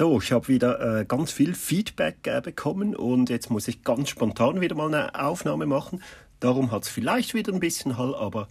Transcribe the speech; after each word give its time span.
So, 0.00 0.18
ich 0.18 0.32
habe 0.32 0.48
wieder 0.48 1.00
äh, 1.00 1.04
ganz 1.04 1.30
viel 1.30 1.52
Feedback 1.52 2.26
äh, 2.26 2.40
bekommen 2.40 2.96
und 2.96 3.28
jetzt 3.28 3.50
muss 3.50 3.68
ich 3.68 3.84
ganz 3.84 4.08
spontan 4.08 4.62
wieder 4.62 4.74
mal 4.74 4.86
eine 4.86 5.14
Aufnahme 5.14 5.66
machen. 5.66 6.02
Darum 6.38 6.70
hat 6.70 6.84
es 6.84 6.88
vielleicht 6.88 7.34
wieder 7.34 7.52
ein 7.52 7.60
bisschen 7.60 7.98
Hall, 7.98 8.14
aber 8.14 8.48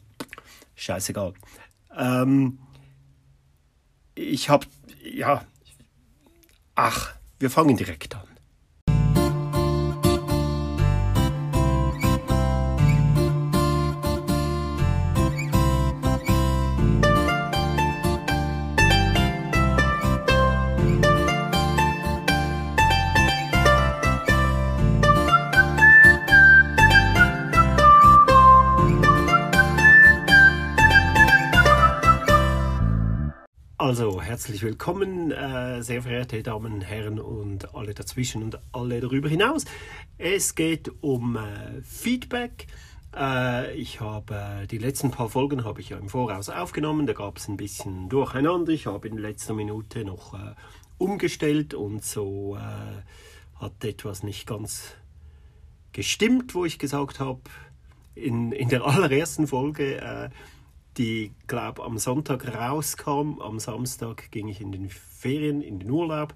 scheißegal. 0.75 1.33
Ähm, 1.97 2.59
ich 4.13 4.49
habe, 4.49 4.67
ja, 5.03 5.43
ach, 6.75 7.15
wir 7.39 7.49
fangen 7.49 7.77
direkt 7.77 8.15
an. 8.15 8.28
Also, 33.99 34.21
herzlich 34.21 34.63
willkommen, 34.63 35.29
äh, 35.31 35.83
sehr 35.83 36.03
verehrte 36.03 36.41
Damen 36.41 36.79
Herren 36.79 37.19
und 37.19 37.75
alle 37.75 37.93
dazwischen 37.93 38.43
und 38.43 38.57
alle 38.71 39.01
darüber 39.01 39.27
hinaus. 39.27 39.65
Es 40.17 40.55
geht 40.55 40.89
um 41.01 41.35
äh, 41.35 41.81
Feedback. 41.81 42.67
Äh, 43.13 43.75
ich 43.75 43.99
habe 43.99 44.61
äh, 44.63 44.67
die 44.67 44.77
letzten 44.77 45.11
paar 45.11 45.27
Folgen 45.27 45.65
habe 45.65 45.81
ich 45.81 45.89
ja 45.89 45.97
im 45.97 46.07
Voraus 46.07 46.47
aufgenommen. 46.47 47.07
Da 47.07 47.11
gab 47.11 47.35
es 47.39 47.49
ein 47.49 47.57
bisschen 47.57 48.07
Durcheinander. 48.07 48.71
Ich 48.71 48.85
habe 48.85 49.05
in 49.09 49.17
letzter 49.17 49.53
Minute 49.53 50.05
noch 50.05 50.33
äh, 50.33 50.55
umgestellt 50.97 51.73
und 51.73 52.01
so 52.01 52.55
äh, 52.55 53.59
hat 53.61 53.83
etwas 53.83 54.23
nicht 54.23 54.47
ganz 54.47 54.93
gestimmt, 55.91 56.55
wo 56.55 56.63
ich 56.63 56.79
gesagt 56.79 57.19
habe, 57.19 57.41
in, 58.15 58.53
in 58.53 58.69
der 58.69 58.85
allerersten 58.85 59.45
Folge 59.45 60.31
die, 60.99 61.31
glaube 61.47 61.83
am 61.83 61.97
Sonntag 61.97 62.53
rauskam. 62.53 63.41
Am 63.41 63.59
Samstag 63.59 64.29
ging 64.31 64.49
ich 64.49 64.61
in 64.61 64.71
den 64.71 64.89
Ferien, 64.89 65.61
in 65.61 65.79
den 65.79 65.89
Urlaub. 65.89 66.35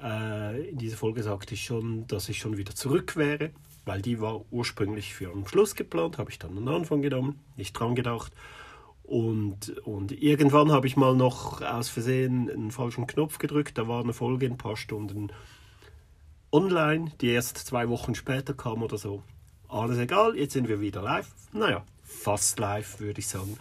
Äh, 0.00 0.68
in 0.68 0.78
dieser 0.78 0.96
Folge 0.96 1.22
sagte 1.22 1.54
ich 1.54 1.64
schon, 1.64 2.06
dass 2.06 2.28
ich 2.28 2.38
schon 2.38 2.58
wieder 2.58 2.74
zurück 2.74 3.16
wäre, 3.16 3.50
weil 3.86 4.02
die 4.02 4.20
war 4.20 4.42
ursprünglich 4.50 5.14
für 5.14 5.28
den 5.28 5.46
Schluss 5.48 5.74
geplant, 5.74 6.18
habe 6.18 6.30
ich 6.30 6.38
dann 6.38 6.56
am 6.56 6.68
Anfang 6.68 7.02
genommen, 7.02 7.40
nicht 7.56 7.72
dran 7.72 7.94
gedacht. 7.94 8.32
Und, 9.02 9.78
und 9.86 10.12
irgendwann 10.12 10.72
habe 10.72 10.86
ich 10.86 10.96
mal 10.96 11.14
noch 11.14 11.62
aus 11.62 11.88
Versehen 11.88 12.50
einen 12.50 12.70
falschen 12.72 13.06
Knopf 13.06 13.38
gedrückt. 13.38 13.78
Da 13.78 13.88
war 13.88 14.02
eine 14.02 14.12
Folge 14.12 14.46
ein 14.46 14.58
paar 14.58 14.76
Stunden 14.76 15.32
online, 16.52 17.12
die 17.20 17.28
erst 17.28 17.58
zwei 17.58 17.88
Wochen 17.88 18.14
später 18.14 18.52
kam 18.52 18.82
oder 18.82 18.98
so. 18.98 19.22
Alles 19.68 19.98
egal, 19.98 20.36
jetzt 20.36 20.52
sind 20.52 20.68
wir 20.68 20.80
wieder 20.80 21.02
live. 21.02 21.28
Naja, 21.52 21.84
fast 22.02 22.58
live, 22.58 23.00
würde 23.00 23.20
ich 23.20 23.28
sagen. 23.28 23.56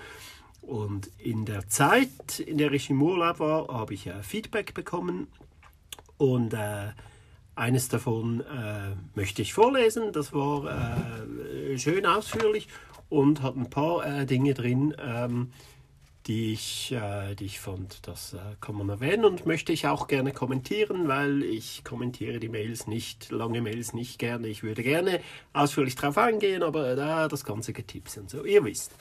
Und 0.65 1.11
in 1.19 1.45
der 1.45 1.67
Zeit, 1.67 2.39
in 2.39 2.57
der 2.57 2.71
ich 2.71 2.89
im 2.89 3.01
Urlaub 3.01 3.39
war, 3.39 3.67
habe 3.67 3.93
ich 3.93 4.07
äh, 4.07 4.23
Feedback 4.23 4.73
bekommen 4.73 5.27
und 6.17 6.53
äh, 6.53 6.89
eines 7.55 7.87
davon 7.87 8.41
äh, 8.41 8.95
möchte 9.15 9.41
ich 9.41 9.53
vorlesen. 9.53 10.11
Das 10.11 10.33
war 10.33 10.65
äh, 10.65 11.77
schön 11.77 12.05
ausführlich 12.05 12.67
und 13.09 13.43
hat 13.43 13.55
ein 13.55 13.69
paar 13.69 14.05
äh, 14.05 14.25
Dinge 14.25 14.55
drin, 14.55 14.95
ähm, 14.99 15.51
die, 16.25 16.53
ich, 16.53 16.91
äh, 16.91 17.35
die 17.35 17.45
ich 17.45 17.59
fand, 17.59 18.07
das 18.07 18.35
kann 18.59 18.75
man 18.75 18.89
erwähnen 18.89 19.25
und 19.25 19.45
möchte 19.45 19.71
ich 19.71 19.85
auch 19.85 20.07
gerne 20.07 20.31
kommentieren, 20.31 21.07
weil 21.07 21.43
ich 21.43 21.83
kommentiere 21.83 22.39
die 22.39 22.49
Mails 22.49 22.87
nicht, 22.87 23.29
lange 23.29 23.61
Mails 23.61 23.93
nicht 23.93 24.17
gerne. 24.17 24.47
Ich 24.47 24.63
würde 24.63 24.81
gerne 24.81 25.21
ausführlich 25.53 25.95
darauf 25.95 26.17
eingehen, 26.17 26.63
aber 26.63 26.95
da 26.95 27.27
das 27.27 27.45
ganze 27.45 27.73
Getipps 27.73 28.17
und 28.17 28.31
so, 28.31 28.43
ihr 28.43 28.63
wisst. 28.65 28.91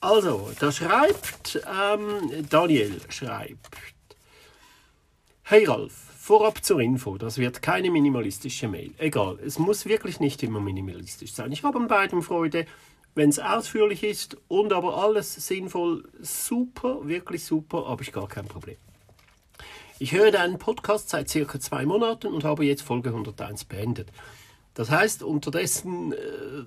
Also, 0.00 0.50
da 0.60 0.70
schreibt, 0.70 1.60
ähm, 1.66 2.46
Daniel 2.48 3.00
schreibt, 3.08 3.76
Hey 5.42 5.64
Ralf, 5.64 5.92
vorab 6.16 6.64
zur 6.64 6.80
Info, 6.80 7.18
das 7.18 7.38
wird 7.38 7.62
keine 7.62 7.90
minimalistische 7.90 8.68
Mail. 8.68 8.92
Egal, 8.98 9.38
es 9.44 9.58
muss 9.58 9.86
wirklich 9.86 10.20
nicht 10.20 10.42
immer 10.42 10.60
minimalistisch 10.60 11.32
sein. 11.32 11.50
Ich 11.50 11.64
habe 11.64 11.78
an 11.78 11.88
beidem 11.88 12.22
Freude, 12.22 12.66
wenn 13.16 13.30
es 13.30 13.40
ausführlich 13.40 14.04
ist 14.04 14.36
und 14.46 14.72
aber 14.72 15.02
alles 15.02 15.34
sinnvoll, 15.34 16.04
super, 16.20 17.08
wirklich 17.08 17.44
super, 17.44 17.88
habe 17.88 18.04
ich 18.04 18.12
gar 18.12 18.28
kein 18.28 18.46
Problem. 18.46 18.76
Ich 19.98 20.12
höre 20.12 20.30
deinen 20.30 20.60
Podcast 20.60 21.08
seit 21.08 21.28
circa 21.28 21.58
zwei 21.58 21.84
Monaten 21.84 22.28
und 22.28 22.44
habe 22.44 22.64
jetzt 22.64 22.82
Folge 22.82 23.08
101 23.08 23.64
beendet. 23.64 24.12
Das 24.78 24.92
heißt, 24.92 25.24
unterdessen, 25.24 26.12
äh, 26.12 26.16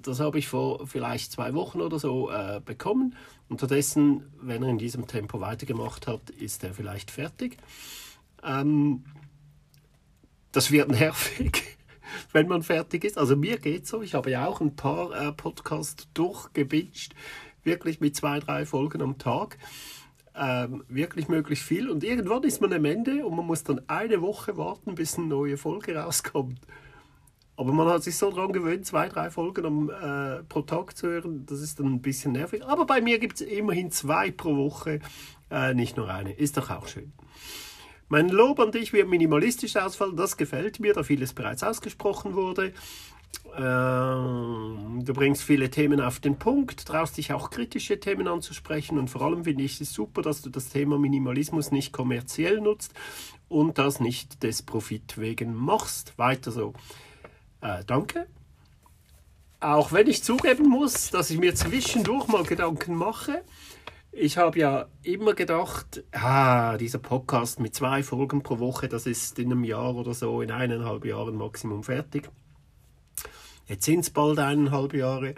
das 0.01 0.19
habe 0.19 0.37
ich 0.37 0.49
vor 0.49 0.85
vielleicht 0.85 1.31
zwei 1.31 1.53
Wochen 1.53 1.79
oder 1.79 1.97
so 1.97 2.29
äh, 2.29 2.59
bekommen. 2.59 3.15
Unterdessen, 3.47 4.25
wenn 4.41 4.61
er 4.63 4.67
in 4.67 4.77
diesem 4.77 5.07
Tempo 5.07 5.39
weitergemacht 5.39 6.07
hat, 6.07 6.29
ist 6.29 6.61
er 6.65 6.73
vielleicht 6.73 7.09
fertig. 7.09 7.55
Ähm, 8.43 9.05
das 10.51 10.71
wird 10.71 10.89
nervig, 10.91 11.77
wenn 12.33 12.49
man 12.49 12.63
fertig 12.63 13.05
ist. 13.05 13.17
Also 13.17 13.37
mir 13.37 13.57
geht 13.57 13.87
so. 13.87 14.01
Ich 14.01 14.13
habe 14.13 14.29
ja 14.29 14.45
auch 14.45 14.59
ein 14.59 14.75
paar 14.75 15.13
äh, 15.13 15.31
Podcasts 15.31 16.09
durchgebinged, 16.13 17.15
wirklich 17.63 18.01
mit 18.01 18.17
zwei, 18.17 18.41
drei 18.41 18.65
Folgen 18.65 19.01
am 19.01 19.19
Tag. 19.19 19.57
Ähm, 20.35 20.83
wirklich 20.89 21.29
möglichst 21.29 21.63
viel. 21.63 21.89
Und 21.89 22.03
irgendwann 22.03 22.43
ist 22.43 22.59
man 22.59 22.73
am 22.73 22.83
Ende 22.83 23.25
und 23.25 23.37
man 23.37 23.45
muss 23.45 23.63
dann 23.63 23.79
eine 23.87 24.21
Woche 24.21 24.57
warten, 24.57 24.95
bis 24.95 25.17
eine 25.17 25.27
neue 25.27 25.55
Folge 25.55 25.95
rauskommt. 25.95 26.59
Aber 27.57 27.73
man 27.73 27.87
hat 27.87 28.03
sich 28.03 28.17
so 28.17 28.31
daran 28.31 28.53
gewöhnt, 28.53 28.85
zwei, 28.85 29.09
drei 29.09 29.29
Folgen 29.29 29.65
am, 29.65 29.89
äh, 29.89 30.43
pro 30.43 30.61
Tag 30.61 30.97
zu 30.97 31.07
hören. 31.07 31.45
Das 31.45 31.59
ist 31.59 31.79
dann 31.79 31.87
ein 31.87 32.01
bisschen 32.01 32.31
nervig. 32.31 32.65
Aber 32.65 32.85
bei 32.85 33.01
mir 33.01 33.19
gibt 33.19 33.39
es 33.39 33.41
immerhin 33.41 33.91
zwei 33.91 34.31
pro 34.31 34.55
Woche, 34.55 34.99
äh, 35.49 35.73
nicht 35.73 35.97
nur 35.97 36.09
eine. 36.09 36.33
Ist 36.33 36.57
doch 36.57 36.69
auch 36.69 36.87
schön. 36.87 37.11
Mein 38.07 38.29
Lob 38.29 38.59
an 38.59 38.71
dich 38.71 38.93
wird 38.93 39.07
minimalistisch 39.07 39.77
ausfallen. 39.77 40.17
Das 40.17 40.37
gefällt 40.37 40.79
mir, 40.79 40.93
da 40.93 41.03
vieles 41.03 41.33
bereits 41.33 41.63
ausgesprochen 41.63 42.33
wurde. 42.33 42.73
Ähm, 43.57 45.01
du 45.03 45.13
bringst 45.13 45.43
viele 45.43 45.69
Themen 45.69 45.99
auf 45.99 46.19
den 46.19 46.37
Punkt, 46.37 46.85
traust 46.85 47.17
dich 47.17 47.33
auch 47.33 47.49
kritische 47.49 47.99
Themen 47.99 48.27
anzusprechen 48.27 48.97
und 48.97 49.09
vor 49.09 49.21
allem 49.23 49.43
finde 49.43 49.63
ich 49.63 49.79
es 49.81 49.93
super, 49.93 50.21
dass 50.21 50.41
du 50.41 50.49
das 50.49 50.69
Thema 50.69 50.97
Minimalismus 50.97 51.71
nicht 51.71 51.91
kommerziell 51.91 52.61
nutzt 52.61 52.93
und 53.49 53.77
das 53.77 53.99
nicht 53.99 54.43
des 54.43 54.61
Profit 54.61 55.17
wegen 55.17 55.53
machst. 55.53 56.17
Weiter 56.17 56.51
so. 56.51 56.73
Äh, 57.61 57.83
danke. 57.85 58.27
Auch 59.59 59.91
wenn 59.91 60.07
ich 60.07 60.23
zugeben 60.23 60.67
muss, 60.67 61.11
dass 61.11 61.29
ich 61.29 61.37
mir 61.37 61.53
zwischendurch 61.55 62.27
mal 62.27 62.43
Gedanken 62.43 62.95
mache. 62.95 63.43
Ich 64.11 64.37
habe 64.37 64.59
ja 64.59 64.87
immer 65.03 65.33
gedacht, 65.33 66.03
ah, 66.11 66.77
dieser 66.77 66.99
Podcast 66.99 67.59
mit 67.59 67.75
zwei 67.75 68.03
Folgen 68.03 68.43
pro 68.43 68.59
Woche, 68.59 68.89
das 68.89 69.05
ist 69.05 69.39
in 69.39 69.51
einem 69.51 69.63
Jahr 69.63 69.95
oder 69.95 70.13
so, 70.13 70.41
in 70.41 70.51
eineinhalb 70.51 71.05
Jahren 71.05 71.35
Maximum 71.35 71.83
fertig. 71.83 72.29
Jetzt 73.67 73.85
sind 73.85 74.01
es 74.01 74.09
bald 74.09 74.39
eineinhalb 74.39 74.93
Jahre 74.93 75.35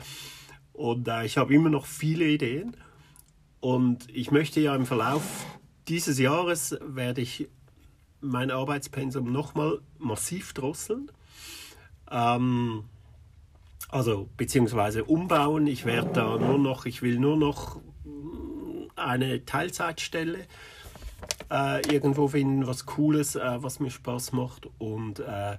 und 0.72 1.08
äh, 1.08 1.26
ich 1.26 1.38
habe 1.38 1.54
immer 1.54 1.70
noch 1.70 1.86
viele 1.86 2.26
Ideen. 2.26 2.76
Und 3.60 4.10
ich 4.10 4.32
möchte 4.32 4.60
ja 4.60 4.76
im 4.76 4.86
Verlauf 4.86 5.46
dieses 5.88 6.18
Jahres 6.18 6.78
werde 6.82 7.22
ich 7.22 7.48
mein 8.22 8.52
Arbeitspensum 8.52 9.32
nochmal 9.32 9.82
massiv 10.00 10.54
drosseln. 10.54 11.12
Ähm, 12.14 12.86
also 13.90 14.30
beziehungsweise 14.38 15.04
umbauen. 15.04 15.68
Ich 15.68 15.86
werde 15.86 16.12
da 16.14 16.38
nur 16.38 16.60
noch, 16.60 16.86
ich 16.86 17.02
will 17.02 17.20
nur 17.20 17.36
noch 17.36 17.82
eine 18.96 19.46
Teilzeitstelle 19.46 20.46
äh, 21.52 21.82
irgendwo 21.94 22.28
finden, 22.28 22.68
was 22.68 22.86
Cooles, 22.86 23.36
äh, 23.36 23.64
was 23.64 23.80
mir 23.80 23.90
Spaß 23.90 24.32
macht 24.32 24.70
und 24.78 25.20
äh, 25.20 25.58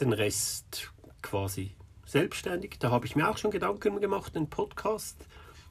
den 0.00 0.12
Rest 0.12 0.92
quasi 1.22 1.72
selbstständig. 2.06 2.78
Da 2.78 2.90
habe 2.90 3.06
ich 3.06 3.16
mir 3.16 3.28
auch 3.28 3.38
schon 3.38 3.50
Gedanken 3.50 4.00
gemacht, 4.00 4.34
den 4.34 4.48
Podcast 4.48 5.26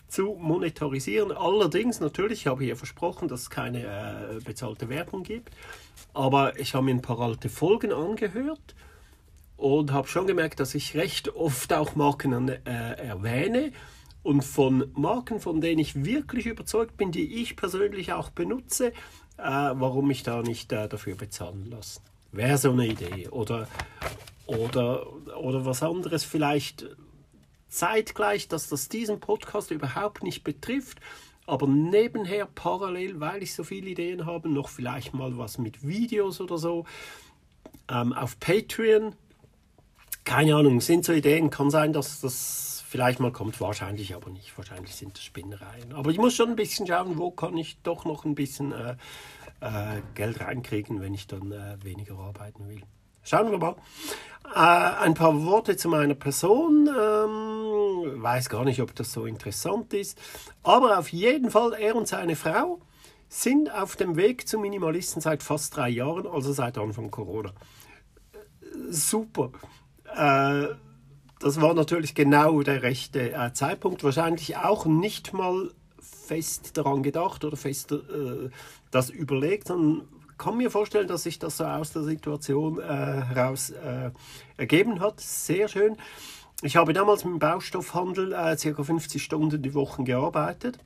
zu 0.07 0.37
monetarisieren. 0.39 1.31
Allerdings, 1.31 1.99
natürlich, 1.99 2.41
ich 2.41 2.47
habe 2.47 2.63
hier 2.63 2.75
versprochen, 2.75 3.27
dass 3.27 3.41
es 3.41 3.49
keine 3.49 3.83
äh, 3.83 4.39
bezahlte 4.43 4.89
Werbung 4.89 5.23
gibt. 5.23 5.53
Aber 6.13 6.57
ich 6.59 6.73
habe 6.73 6.85
mir 6.85 6.91
ein 6.91 7.01
paar 7.01 7.19
alte 7.19 7.49
Folgen 7.49 7.91
angehört 7.91 8.75
und 9.57 9.91
habe 9.91 10.07
schon 10.07 10.27
gemerkt, 10.27 10.59
dass 10.59 10.75
ich 10.75 10.95
recht 10.95 11.35
oft 11.35 11.73
auch 11.73 11.95
Marken 11.95 12.47
äh, 12.47 12.59
erwähne 12.65 13.71
und 14.23 14.43
von 14.43 14.91
Marken, 14.93 15.39
von 15.39 15.61
denen 15.61 15.79
ich 15.79 16.05
wirklich 16.05 16.45
überzeugt 16.45 16.95
bin, 16.97 17.11
die 17.11 17.41
ich 17.41 17.55
persönlich 17.55 18.13
auch 18.13 18.29
benutze, 18.29 18.87
äh, 18.87 18.93
warum 19.37 20.11
ich 20.11 20.23
da 20.23 20.41
nicht 20.41 20.71
äh, 20.71 20.87
dafür 20.87 21.15
bezahlen 21.15 21.69
lassen. 21.69 22.01
Wäre 22.31 22.57
so 22.57 22.71
eine 22.71 22.87
Idee 22.87 23.29
oder, 23.29 23.67
oder, 24.45 25.07
oder 25.37 25.65
was 25.65 25.81
anderes 25.81 26.23
vielleicht 26.23 26.85
zeitgleich, 27.69 28.47
dass 28.47 28.69
das 28.69 28.89
diesen 28.89 29.19
Podcast 29.19 29.71
überhaupt 29.71 30.23
nicht 30.23 30.43
betrifft, 30.43 30.99
aber 31.45 31.67
nebenher 31.67 32.45
parallel, 32.45 33.19
weil 33.19 33.41
ich 33.41 33.55
so 33.55 33.63
viele 33.63 33.89
Ideen 33.89 34.25
habe, 34.25 34.49
noch 34.49 34.69
vielleicht 34.69 35.13
mal 35.13 35.37
was 35.37 35.57
mit 35.57 35.87
Videos 35.87 36.41
oder 36.41 36.57
so. 36.57 36.85
Ähm, 37.89 38.11
auf 38.11 38.37
Patreon, 38.39 39.15
keine 40.27 40.57
Ahnung, 40.57 40.81
sind 40.81 41.05
so 41.05 41.13
Ideen, 41.13 41.49
kann 41.49 41.71
sein, 41.71 41.93
dass 41.93 42.19
das 42.19 42.83
vielleicht 42.85 43.21
mal 43.21 43.31
kommt, 43.31 43.61
wahrscheinlich 43.61 44.13
aber 44.13 44.29
nicht, 44.29 44.57
wahrscheinlich 44.57 44.93
sind 44.93 45.15
das 45.15 45.23
Spinnereien. 45.23 45.93
Aber 45.93 46.11
ich 46.11 46.17
muss 46.17 46.35
schon 46.35 46.49
ein 46.49 46.57
bisschen 46.57 46.85
schauen, 46.85 47.17
wo 47.17 47.31
kann 47.31 47.55
ich 47.55 47.81
doch 47.81 48.03
noch 48.03 48.25
ein 48.25 48.35
bisschen 48.35 48.73
äh, 48.73 48.97
äh, 49.61 50.01
Geld 50.15 50.41
reinkriegen, 50.41 50.99
wenn 50.99 51.13
ich 51.13 51.27
dann 51.27 51.53
äh, 51.53 51.77
weniger 51.81 52.19
arbeiten 52.19 52.67
will. 52.67 52.81
Schauen 53.23 53.51
wir 53.51 53.57
mal. 53.57 53.77
Äh, 54.53 55.05
ein 55.05 55.13
paar 55.13 55.45
Worte 55.45 55.77
zu 55.77 55.87
meiner 55.87 56.13
Person. 56.15 56.89
Ähm, 56.89 58.21
weiß 58.21 58.49
gar 58.49 58.65
nicht, 58.65 58.81
ob 58.81 58.93
das 58.95 59.13
so 59.13 59.25
interessant 59.25 59.93
ist. 59.93 60.19
Aber 60.61 60.99
auf 60.99 61.07
jeden 61.13 61.51
Fall, 61.51 61.71
er 61.73 61.95
und 61.95 62.09
seine 62.09 62.35
Frau 62.35 62.81
sind 63.29 63.73
auf 63.73 63.95
dem 63.95 64.17
Weg 64.17 64.45
zum 64.49 64.61
Minimalisten 64.61 65.21
seit 65.21 65.41
fast 65.41 65.77
drei 65.77 65.87
Jahren, 65.87 66.27
also 66.27 66.51
seit 66.51 66.77
Anfang 66.77 67.11
Corona. 67.11 67.53
Super. 68.89 69.51
Äh, 70.15 70.67
das 71.39 71.61
war 71.61 71.73
natürlich 71.73 72.15
genau 72.15 72.61
der 72.63 72.81
rechte 72.81 73.33
äh, 73.33 73.53
Zeitpunkt. 73.53 74.03
Wahrscheinlich 74.03 74.57
auch 74.57 74.85
nicht 74.85 75.33
mal 75.33 75.71
fest 75.99 76.77
daran 76.77 77.03
gedacht 77.03 77.45
oder 77.45 77.57
fest 77.57 77.91
äh, 77.91 78.49
das 78.91 79.09
überlegt, 79.09 79.67
sondern 79.67 80.07
kann 80.37 80.57
mir 80.57 80.69
vorstellen, 80.69 81.07
dass 81.07 81.23
sich 81.23 81.39
das 81.39 81.57
so 81.57 81.65
aus 81.65 81.91
der 81.91 82.03
Situation 82.03 82.79
äh, 82.79 82.83
heraus 82.83 83.71
äh, 83.71 84.11
ergeben 84.55 84.99
hat. 84.99 85.19
Sehr 85.19 85.67
schön. 85.67 85.97
Ich 86.61 86.75
habe 86.75 86.93
damals 86.93 87.23
im 87.23 87.39
Baustoffhandel 87.39 88.33
äh, 88.33 88.55
ca. 88.55 88.83
50 88.83 89.23
Stunden 89.23 89.61
die 89.61 89.73
Woche 89.73 90.03
gearbeitet. 90.03 90.79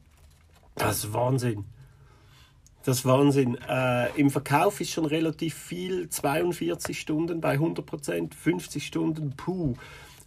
Das 0.75 1.03
ist 1.03 1.13
Wahnsinn. 1.13 1.65
Das 2.83 2.99
ist 2.99 3.05
Wahnsinn. 3.05 3.57
Äh, 3.69 4.09
Im 4.19 4.31
Verkauf 4.31 4.81
ist 4.81 4.89
schon 4.89 5.05
relativ 5.05 5.53
viel. 5.53 6.09
42 6.09 6.99
Stunden 6.99 7.39
bei 7.39 7.51
100 7.51 7.85
Prozent, 7.85 8.33
50 8.33 8.85
Stunden, 8.85 9.35
puh, 9.37 9.75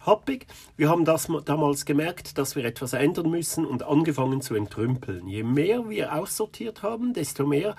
happig. 0.01 0.47
Wir 0.77 0.89
haben 0.89 1.05
das 1.05 1.29
damals 1.45 1.85
gemerkt, 1.85 2.39
dass 2.39 2.55
wir 2.55 2.65
etwas 2.65 2.93
ändern 2.93 3.29
müssen 3.29 3.67
und 3.67 3.83
angefangen 3.83 4.41
zu 4.41 4.55
entrümpeln. 4.55 5.27
Je 5.27 5.43
mehr 5.43 5.89
wir 5.89 6.15
aussortiert 6.15 6.83
haben, 6.83 7.13
desto 7.13 7.45
mehr 7.45 7.75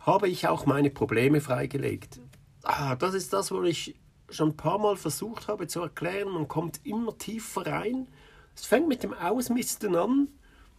habe 0.00 0.28
ich 0.28 0.48
auch 0.48 0.66
meine 0.66 0.90
Probleme 0.90 1.40
freigelegt. 1.40 2.20
Ah, 2.64 2.96
das 2.96 3.14
ist 3.14 3.32
das, 3.32 3.52
wo 3.52 3.62
ich 3.62 3.94
schon 4.28 4.50
ein 4.50 4.56
paar 4.56 4.78
Mal 4.78 4.96
versucht 4.96 5.46
habe 5.46 5.68
zu 5.68 5.82
erklären. 5.82 6.30
Man 6.32 6.48
kommt 6.48 6.80
immer 6.84 7.16
tiefer 7.16 7.64
rein. 7.64 8.08
Es 8.56 8.66
fängt 8.66 8.88
mit 8.88 9.04
dem 9.04 9.12
Ausmisten 9.12 9.94
an, 9.94 10.28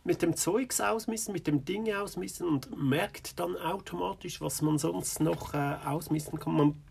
mit 0.07 0.21
dem 0.21 0.35
Zeugs 0.35 0.81
ausmisten, 0.81 1.33
mit 1.33 1.45
dem 1.45 1.65
Ding 1.65 1.93
ausmisten 1.93 2.47
und 2.47 2.75
merkt 2.75 3.39
dann 3.39 3.55
automatisch, 3.55 4.41
was 4.41 4.61
man 4.61 4.79
sonst 4.79 5.19
noch 5.19 5.53
äh, 5.53 5.75
ausmisten 5.85 6.39
kann. 6.39 6.53
Man, 6.53 6.83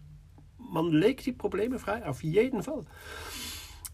man 0.58 0.92
legt 0.92 1.26
die 1.26 1.32
Probleme 1.32 1.78
frei, 1.78 2.06
auf 2.06 2.22
jeden 2.22 2.62
Fall. 2.62 2.84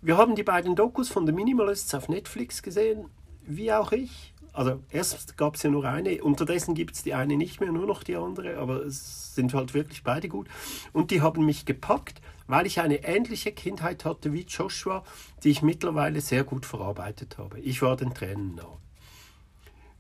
Wir 0.02 0.16
haben 0.18 0.34
die 0.34 0.42
beiden 0.42 0.74
Dokus 0.74 1.08
von 1.08 1.24
The 1.26 1.32
Minimalists 1.32 1.94
auf 1.94 2.08
Netflix 2.08 2.62
gesehen, 2.62 3.06
wie 3.44 3.72
auch 3.72 3.92
ich 3.92 4.32
also 4.52 4.82
erst 4.90 5.38
gab 5.38 5.54
es 5.54 5.62
ja 5.62 5.70
nur 5.70 5.86
eine, 5.86 6.22
unterdessen 6.22 6.74
gibt 6.74 6.94
es 6.94 7.02
die 7.02 7.14
eine 7.14 7.36
nicht 7.36 7.60
mehr, 7.60 7.72
nur 7.72 7.86
noch 7.86 8.02
die 8.02 8.16
andere, 8.16 8.58
aber 8.58 8.84
es 8.84 9.34
sind 9.34 9.54
halt 9.54 9.72
wirklich 9.72 10.02
beide 10.02 10.28
gut. 10.28 10.46
Und 10.92 11.10
die 11.10 11.22
haben 11.22 11.46
mich 11.46 11.64
gepackt, 11.64 12.20
weil 12.46 12.66
ich 12.66 12.80
eine 12.80 13.02
ähnliche 13.02 13.52
Kindheit 13.52 14.04
hatte 14.04 14.32
wie 14.32 14.42
Joshua, 14.42 15.04
die 15.42 15.50
ich 15.50 15.62
mittlerweile 15.62 16.20
sehr 16.20 16.44
gut 16.44 16.66
verarbeitet 16.66 17.38
habe. 17.38 17.60
Ich 17.60 17.80
war 17.80 17.96
den 17.96 18.12
Tränen 18.12 18.54
nah. 18.56 18.81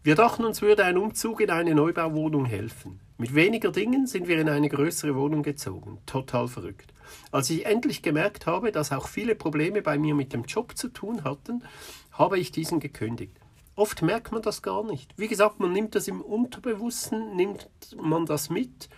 Wir 0.04 0.16
dachten, 0.16 0.44
uns 0.44 0.62
würde 0.62 0.84
ein 0.84 0.98
Umzug 0.98 1.40
in 1.40 1.50
eine 1.50 1.76
Neubauwohnung 1.76 2.44
helfen. 2.44 2.98
Mit 3.18 3.36
weniger 3.36 3.70
Dingen 3.70 4.08
sind 4.08 4.26
wir 4.26 4.40
in 4.40 4.48
eine 4.48 4.68
größere 4.68 5.14
Wohnung 5.14 5.44
gezogen. 5.44 5.98
Total 6.06 6.48
verrückt. 6.48 6.92
Als 7.30 7.48
ich 7.50 7.66
endlich 7.66 8.02
gemerkt 8.02 8.46
habe, 8.46 8.72
dass 8.72 8.90
auch 8.90 9.06
viele 9.06 9.36
Probleme 9.36 9.80
bei 9.80 9.98
mir 9.98 10.16
mit 10.16 10.32
dem 10.32 10.42
Job 10.42 10.76
zu 10.76 10.88
tun 10.88 11.22
hatten, 11.22 11.62
habe 12.10 12.40
ich 12.40 12.50
diesen 12.50 12.80
gekündigt. 12.80 13.36
Oft 13.76 14.02
merkt 14.02 14.32
man 14.32 14.42
das 14.42 14.60
gar 14.60 14.82
nicht. 14.82 15.14
Wie 15.16 15.28
gesagt, 15.28 15.60
man 15.60 15.72
nimmt 15.72 15.94
das 15.94 16.08
im 16.08 16.20
Unterbewussten, 16.20 17.36
nimmt 17.36 17.70
man 17.96 18.26
das 18.26 18.50
mit 18.50 18.88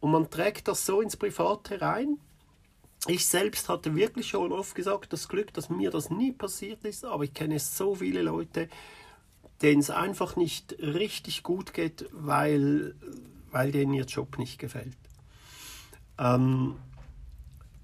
und 0.00 0.10
man 0.10 0.30
trägt 0.30 0.68
das 0.68 0.86
so 0.86 1.02
ins 1.02 1.18
Private 1.18 1.82
rein. 1.82 2.18
Ich 3.08 3.26
selbst 3.26 3.68
hatte 3.68 3.94
wirklich 3.94 4.28
schon 4.28 4.52
oft 4.52 4.74
gesagt, 4.74 5.12
das 5.12 5.28
Glück, 5.28 5.52
dass 5.52 5.68
mir 5.68 5.90
das 5.90 6.08
nie 6.08 6.32
passiert 6.32 6.82
ist, 6.86 7.04
aber 7.04 7.24
ich 7.24 7.34
kenne 7.34 7.58
so 7.58 7.96
viele 7.96 8.22
Leute, 8.22 8.70
denen 9.62 9.80
es 9.80 9.90
einfach 9.90 10.36
nicht 10.36 10.76
richtig 10.78 11.42
gut 11.42 11.74
geht, 11.74 12.08
weil, 12.12 12.94
weil 13.50 13.72
denen 13.72 13.94
ihr 13.94 14.04
Job 14.04 14.38
nicht 14.38 14.58
gefällt. 14.58 14.96
Ähm, 16.18 16.76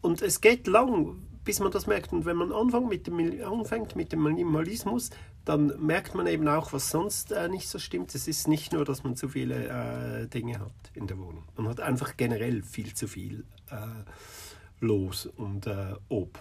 und 0.01 0.23
es 0.23 0.41
geht 0.41 0.67
lang, 0.67 1.17
bis 1.45 1.61
man 1.61 1.73
das 1.73 1.87
merkt. 1.87 2.13
Und 2.13 2.25
wenn 2.25 2.37
man 2.37 2.53
anfängt 2.53 2.89
mit 2.89 3.07
dem, 3.07 3.45
anfängt 3.45 3.97
mit 3.97 4.13
dem 4.13 4.23
Minimalismus, 4.23 5.11
dann 5.45 5.73
merkt 5.85 6.15
man 6.15 6.27
eben 6.27 6.47
auch, 6.49 6.73
was 6.73 6.91
sonst 6.91 7.33
äh, 7.33 7.49
nicht 7.49 7.69
so 7.69 7.79
stimmt. 7.79 8.15
Es 8.15 8.29
ist 8.29 8.47
nicht 8.47 8.73
nur, 8.73 8.85
dass 8.85 9.05
man 9.05 9.17
zu 9.17 9.29
viele 9.29 9.69
äh, 9.69 10.27
Dinge 10.29 10.61
hat 10.61 10.73
in 10.95 11.07
der 11.07 11.19
Wohnung. 11.19 11.45
Man 11.57 11.69
hat 11.69 11.81
einfach 11.81 12.17
generell 12.17 12.63
viel 12.63 12.95
zu 12.95 13.09
viel 13.09 13.45
äh, 13.71 13.77
los 14.81 15.27
und 15.27 15.67
äh, 15.67 15.95
ob. 16.09 16.39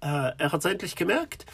Äh, 0.00 0.32
er 0.38 0.52
hat 0.52 0.58
es 0.58 0.64
endlich 0.64 0.96
gemerkt. 0.96 1.46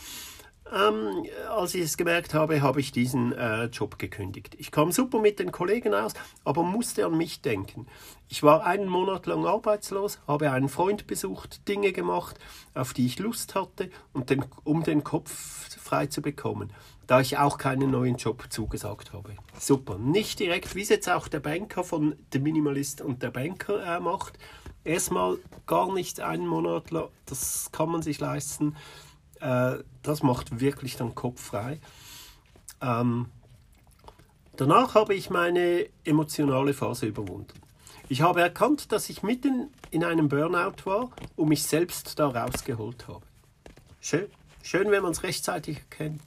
Ähm, 0.73 1.25
als 1.49 1.75
ich 1.75 1.83
es 1.83 1.97
gemerkt 1.97 2.35
habe, 2.35 2.61
habe 2.61 2.81
ich 2.81 2.93
diesen 2.93 3.33
äh, 3.33 3.65
Job 3.67 3.99
gekündigt. 3.99 4.55
Ich 4.59 4.71
kam 4.71 4.93
super 4.93 5.19
mit 5.19 5.39
den 5.39 5.51
Kollegen 5.51 5.95
aus, 5.95 6.13
aber 6.45 6.63
musste 6.63 7.07
an 7.07 7.17
mich 7.17 7.41
denken. 7.41 7.87
Ich 8.29 8.43
war 8.43 8.65
einen 8.65 8.89
Monat 8.89 9.27
lang 9.27 9.47
arbeitslos, 9.47 10.19
habe 10.27 10.51
einen 10.51 10.69
Freund 10.69 11.07
besucht, 11.07 11.67
Dinge 11.69 11.93
gemacht, 11.93 12.39
auf 12.75 12.93
die 12.93 13.07
ich 13.07 13.19
Lust 13.19 13.55
hatte, 13.55 13.91
und 14.13 14.29
den, 14.29 14.45
um 14.65 14.83
den 14.83 15.05
Kopf 15.05 15.31
frei 15.81 16.07
zu 16.07 16.21
bekommen, 16.21 16.71
da 17.07 17.21
ich 17.21 17.39
auch 17.39 17.57
keinen 17.57 17.91
neuen 17.91 18.17
Job 18.17 18.45
zugesagt 18.51 19.15
habe. 19.15 19.37
Super. 19.59 19.97
Nicht 19.97 20.39
direkt, 20.41 20.75
wie 20.75 20.83
es 20.83 20.91
jetzt 20.91 21.09
auch 21.09 21.29
der 21.29 21.41
Banker 21.41 21.83
von 21.83 22.15
The 22.33 22.41
Minimalist 22.41 23.01
und 23.01 23.23
der 23.23 23.31
Banker 23.31 23.97
äh, 23.97 24.01
macht. 24.01 24.39
Erstmal 24.85 25.39
gar 25.67 25.93
nicht 25.93 26.21
einen 26.21 26.47
Monat, 26.47 26.85
das 27.27 27.71
kann 27.73 27.91
man 27.91 28.03
sich 28.03 28.21
leisten 28.21 28.77
äh, 29.41 29.83
das 30.03 30.23
macht 30.23 30.61
wirklich 30.61 30.97
den 30.97 31.15
Kopf 31.15 31.41
frei. 31.41 31.81
Ähm, 32.81 33.27
danach 34.57 34.95
habe 34.95 35.15
ich 35.15 35.31
meine 35.31 35.89
emotionale 36.05 36.75
Phase 36.75 37.07
überwunden. 37.07 37.61
Ich 38.09 38.23
habe 38.23 38.41
erkannt, 38.41 38.91
dass 38.93 39.11
ich 39.11 39.23
mitten 39.23 39.71
in 39.91 40.03
einem 40.03 40.29
Burnout 40.29 40.85
war 40.85 41.11
und 41.37 41.49
mich 41.49 41.63
selbst 41.63 42.19
da 42.19 42.29
rausgeholt 42.29 43.07
habe. 43.07 43.25
Schön, 44.01 44.27
schön, 44.63 44.91
wenn 44.91 45.03
man 45.03 45.13
es 45.13 45.23
rechtzeitig 45.23 45.79
erkennt. 45.79 46.23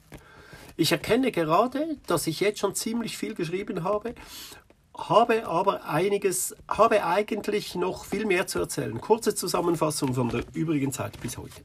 Ich 0.78 0.92
erkenne 0.92 1.32
gerade, 1.32 1.98
dass 2.08 2.28
ich 2.28 2.40
jetzt 2.40 2.60
schon 2.60 2.76
ziemlich 2.76 3.18
viel 3.18 3.36
geschrieben 3.36 3.84
habe, 3.84 4.16
habe 5.10 5.48
aber 5.48 5.86
einiges, 5.86 6.56
habe 6.68 7.04
eigentlich 7.04 7.76
noch 7.76 8.06
viel 8.06 8.26
mehr 8.26 8.48
zu 8.48 8.60
erzählen. 8.60 9.00
Kurze 9.00 9.36
Zusammenfassung 9.36 10.14
von 10.14 10.30
der 10.30 10.44
übrigen 10.54 10.92
Zeit 10.92 11.20
bis 11.22 11.38
heute. 11.38 11.62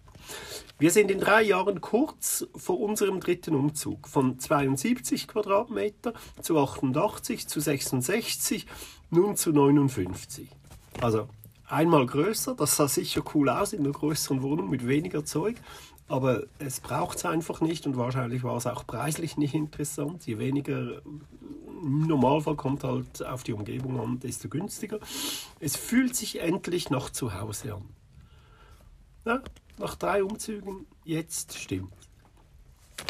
Wir 0.79 0.91
sind 0.91 1.11
in 1.11 1.21
drei 1.21 1.43
Jahren 1.43 1.81
kurz 1.81 2.47
vor 2.55 2.81
unserem 2.81 3.21
dritten 3.21 3.55
Umzug 3.55 4.09
von 4.09 4.39
72 4.39 5.27
Quadratmeter 5.27 6.13
zu 6.43 6.59
88 6.59 7.49
zu 7.49 7.61
66, 7.61 8.67
nun 9.11 9.37
zu 9.37 9.53
59. 9.53 10.51
Also 11.01 11.29
einmal 11.67 12.05
größer, 12.05 12.55
das 12.55 12.77
sah 12.77 12.89
sicher 12.89 13.23
cool 13.35 13.49
aus 13.49 13.73
in 13.73 13.81
einer 13.81 13.93
größeren 13.93 14.43
Wohnung 14.43 14.69
mit 14.69 14.87
weniger 14.87 15.25
Zeug, 15.25 15.57
aber 16.09 16.45
es 16.59 16.81
braucht 16.81 17.19
es 17.19 17.25
einfach 17.25 17.61
nicht 17.61 17.87
und 17.87 17.97
wahrscheinlich 17.97 18.45
war 18.45 18.57
es 18.57 18.67
auch 18.67 18.87
preislich 18.87 19.37
nicht 19.37 19.55
interessant. 19.55 20.27
Je 20.27 20.39
weniger 20.39 21.03
im 21.03 22.07
Normalfall 22.07 22.57
kommt 22.57 22.85
halt 22.85 23.25
auf 23.25 23.43
die 23.43 23.53
Umgebung 23.53 24.01
an, 24.01 24.21
desto 24.21 24.49
günstiger. 24.49 24.99
Es 25.61 25.77
fühlt 25.77 26.15
sich 26.15 26.41
endlich 26.41 26.91
nach 26.91 27.11
zu 27.11 27.39
Hause 27.41 27.75
an. 27.75 27.85
Ja, 29.25 29.43
nach 29.79 29.97
drei 29.97 30.23
Umzügen, 30.23 30.87
jetzt 31.05 31.59
stimmt. 31.59 31.93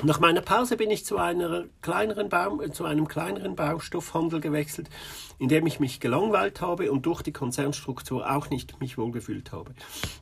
Nach 0.05 0.21
meiner 0.21 0.43
Pause 0.43 0.76
bin 0.76 0.91
ich 0.91 1.07
zu, 1.07 1.17
einer 1.17 1.65
kleineren 1.81 2.29
Bau, 2.29 2.59
zu 2.69 2.85
einem 2.85 3.09
kleineren 3.09 3.57
Baustoffhandel 3.57 4.41
gewechselt, 4.41 4.91
in 5.38 5.49
dem 5.49 5.67
ich 5.67 5.81
mich 5.81 6.00
gelangweilt 6.00 6.61
habe 6.61 6.93
und 6.93 7.07
durch 7.07 7.23
die 7.23 7.33
Konzernstruktur 7.33 8.31
auch 8.31 8.50
nicht 8.50 8.79
mich 8.79 8.99
wohlgefühlt 8.99 9.53
habe. 9.53 9.75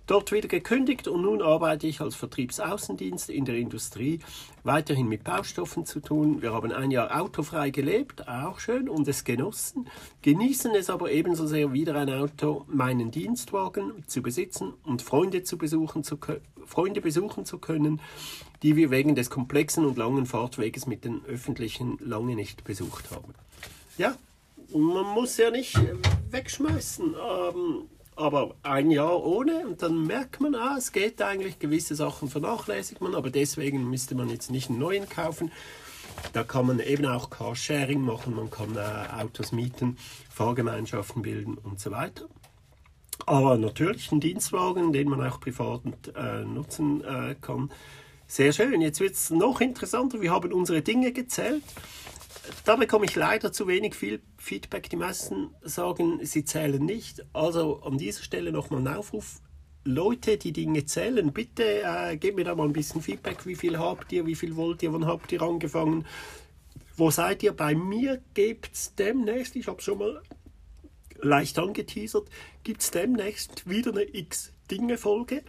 Dort 0.06 0.30
wieder 0.30 0.46
gekündigt 0.46 1.08
und 1.08 1.22
nun 1.22 1.42
arbeite 1.42 1.88
ich 1.88 2.00
als 2.00 2.14
Vertriebsaußendienst 2.14 3.30
in 3.30 3.44
der 3.44 3.56
Industrie, 3.56 4.20
weiterhin 4.62 5.08
mit 5.08 5.24
Baustoffen 5.24 5.84
zu 5.84 5.98
tun. 5.98 6.40
Wir 6.40 6.54
haben 6.54 6.70
ein 6.70 6.92
Jahr 6.92 7.20
autofrei 7.20 7.70
gelebt, 7.70 8.28
auch 8.28 8.60
schön, 8.60 8.88
und 8.88 9.08
es 9.08 9.24
genossen, 9.24 9.88
genießen 10.22 10.72
es 10.76 10.88
aber 10.88 11.10
ebenso 11.10 11.46
sehr 11.46 11.72
wieder 11.72 11.96
ein 11.96 12.10
Auto, 12.10 12.64
meinen 12.68 13.10
Dienstwagen 13.10 14.04
zu 14.06 14.22
besitzen 14.22 14.72
und 14.84 15.02
Freunde 15.02 15.42
zu 15.42 15.58
besuchen 15.58 16.04
zu 16.04 16.16
können 16.16 16.53
Freunde 16.66 17.00
besuchen 17.00 17.44
zu 17.44 17.58
können, 17.58 18.00
die 18.62 18.76
wir 18.76 18.90
wegen 18.90 19.14
des 19.14 19.30
komplexen 19.30 19.84
und 19.84 19.98
langen 19.98 20.26
Fahrtweges 20.26 20.86
mit 20.86 21.04
den 21.04 21.24
Öffentlichen 21.26 21.98
lange 22.00 22.34
nicht 22.34 22.64
besucht 22.64 23.10
haben. 23.10 23.34
Ja, 23.98 24.16
man 24.72 25.06
muss 25.14 25.36
ja 25.36 25.50
nicht 25.50 25.78
wegschmeißen. 26.30 27.14
Ähm, 27.14 27.88
aber 28.16 28.54
ein 28.62 28.90
Jahr 28.90 29.24
ohne 29.24 29.66
und 29.66 29.82
dann 29.82 30.06
merkt 30.06 30.40
man, 30.40 30.54
ah, 30.54 30.76
es 30.78 30.92
geht 30.92 31.20
eigentlich, 31.20 31.58
gewisse 31.58 31.94
Sachen 31.94 32.28
vernachlässigt 32.28 33.00
man, 33.00 33.14
aber 33.14 33.30
deswegen 33.30 33.90
müsste 33.90 34.14
man 34.14 34.28
jetzt 34.28 34.50
nicht 34.50 34.70
einen 34.70 34.78
neuen 34.78 35.08
kaufen. 35.08 35.50
Da 36.32 36.44
kann 36.44 36.66
man 36.66 36.78
eben 36.78 37.06
auch 37.06 37.28
Carsharing 37.28 38.00
machen, 38.00 38.36
man 38.36 38.50
kann 38.50 38.76
äh, 38.76 39.20
Autos 39.20 39.52
mieten, 39.52 39.98
Fahrgemeinschaften 40.30 41.22
bilden 41.22 41.58
und 41.58 41.80
so 41.80 41.90
weiter. 41.90 42.26
Aber 43.26 43.56
natürlich 43.56 44.12
ein 44.12 44.20
Dienstwagen, 44.20 44.92
den 44.92 45.08
man 45.08 45.26
auch 45.26 45.40
privat 45.40 45.82
äh, 46.14 46.44
nutzen 46.44 47.02
äh, 47.04 47.34
kann. 47.40 47.70
Sehr 48.26 48.52
schön. 48.52 48.80
Jetzt 48.80 49.00
wird 49.00 49.14
es 49.14 49.30
noch 49.30 49.60
interessanter. 49.60 50.20
Wir 50.20 50.30
haben 50.32 50.52
unsere 50.52 50.82
Dinge 50.82 51.12
gezählt 51.12 51.62
da 52.64 52.76
bekomme 52.76 53.06
ich 53.06 53.14
leider 53.14 53.52
zu 53.52 53.66
wenig 53.66 53.94
viel 53.94 54.20
Feedback. 54.38 54.90
Die 54.90 54.96
meisten 54.96 55.50
sagen, 55.62 56.20
sie 56.22 56.44
zählen 56.44 56.84
nicht. 56.84 57.24
Also 57.32 57.82
an 57.82 57.98
dieser 57.98 58.22
Stelle 58.22 58.52
nochmal 58.52 58.80
ein 58.80 58.88
Aufruf. 58.88 59.40
Leute, 59.84 60.38
die 60.38 60.52
Dinge 60.52 60.86
zählen, 60.86 61.32
bitte 61.32 61.82
äh, 61.82 62.16
gebt 62.16 62.36
mir 62.36 62.44
da 62.44 62.54
mal 62.54 62.66
ein 62.66 62.72
bisschen 62.72 63.02
Feedback. 63.02 63.44
Wie 63.44 63.54
viel 63.54 63.78
habt 63.78 64.12
ihr? 64.12 64.24
Wie 64.24 64.34
viel 64.34 64.56
wollt 64.56 64.82
ihr? 64.82 64.92
Wann 64.92 65.06
habt 65.06 65.30
ihr 65.32 65.42
angefangen? 65.42 66.06
Wo 66.96 67.10
seid 67.10 67.42
ihr? 67.42 67.52
Bei 67.52 67.74
mir 67.74 68.22
gibt 68.32 68.72
es 68.72 68.94
demnächst, 68.94 69.56
ich 69.56 69.66
habe 69.66 69.82
schon 69.82 69.98
mal 69.98 70.22
leicht 71.20 71.58
angeteasert, 71.58 72.28
gibt 72.62 72.82
es 72.82 72.90
demnächst 72.90 73.68
wieder 73.68 73.92
eine 73.92 74.02
X-Dinge-Folge, 74.02 75.42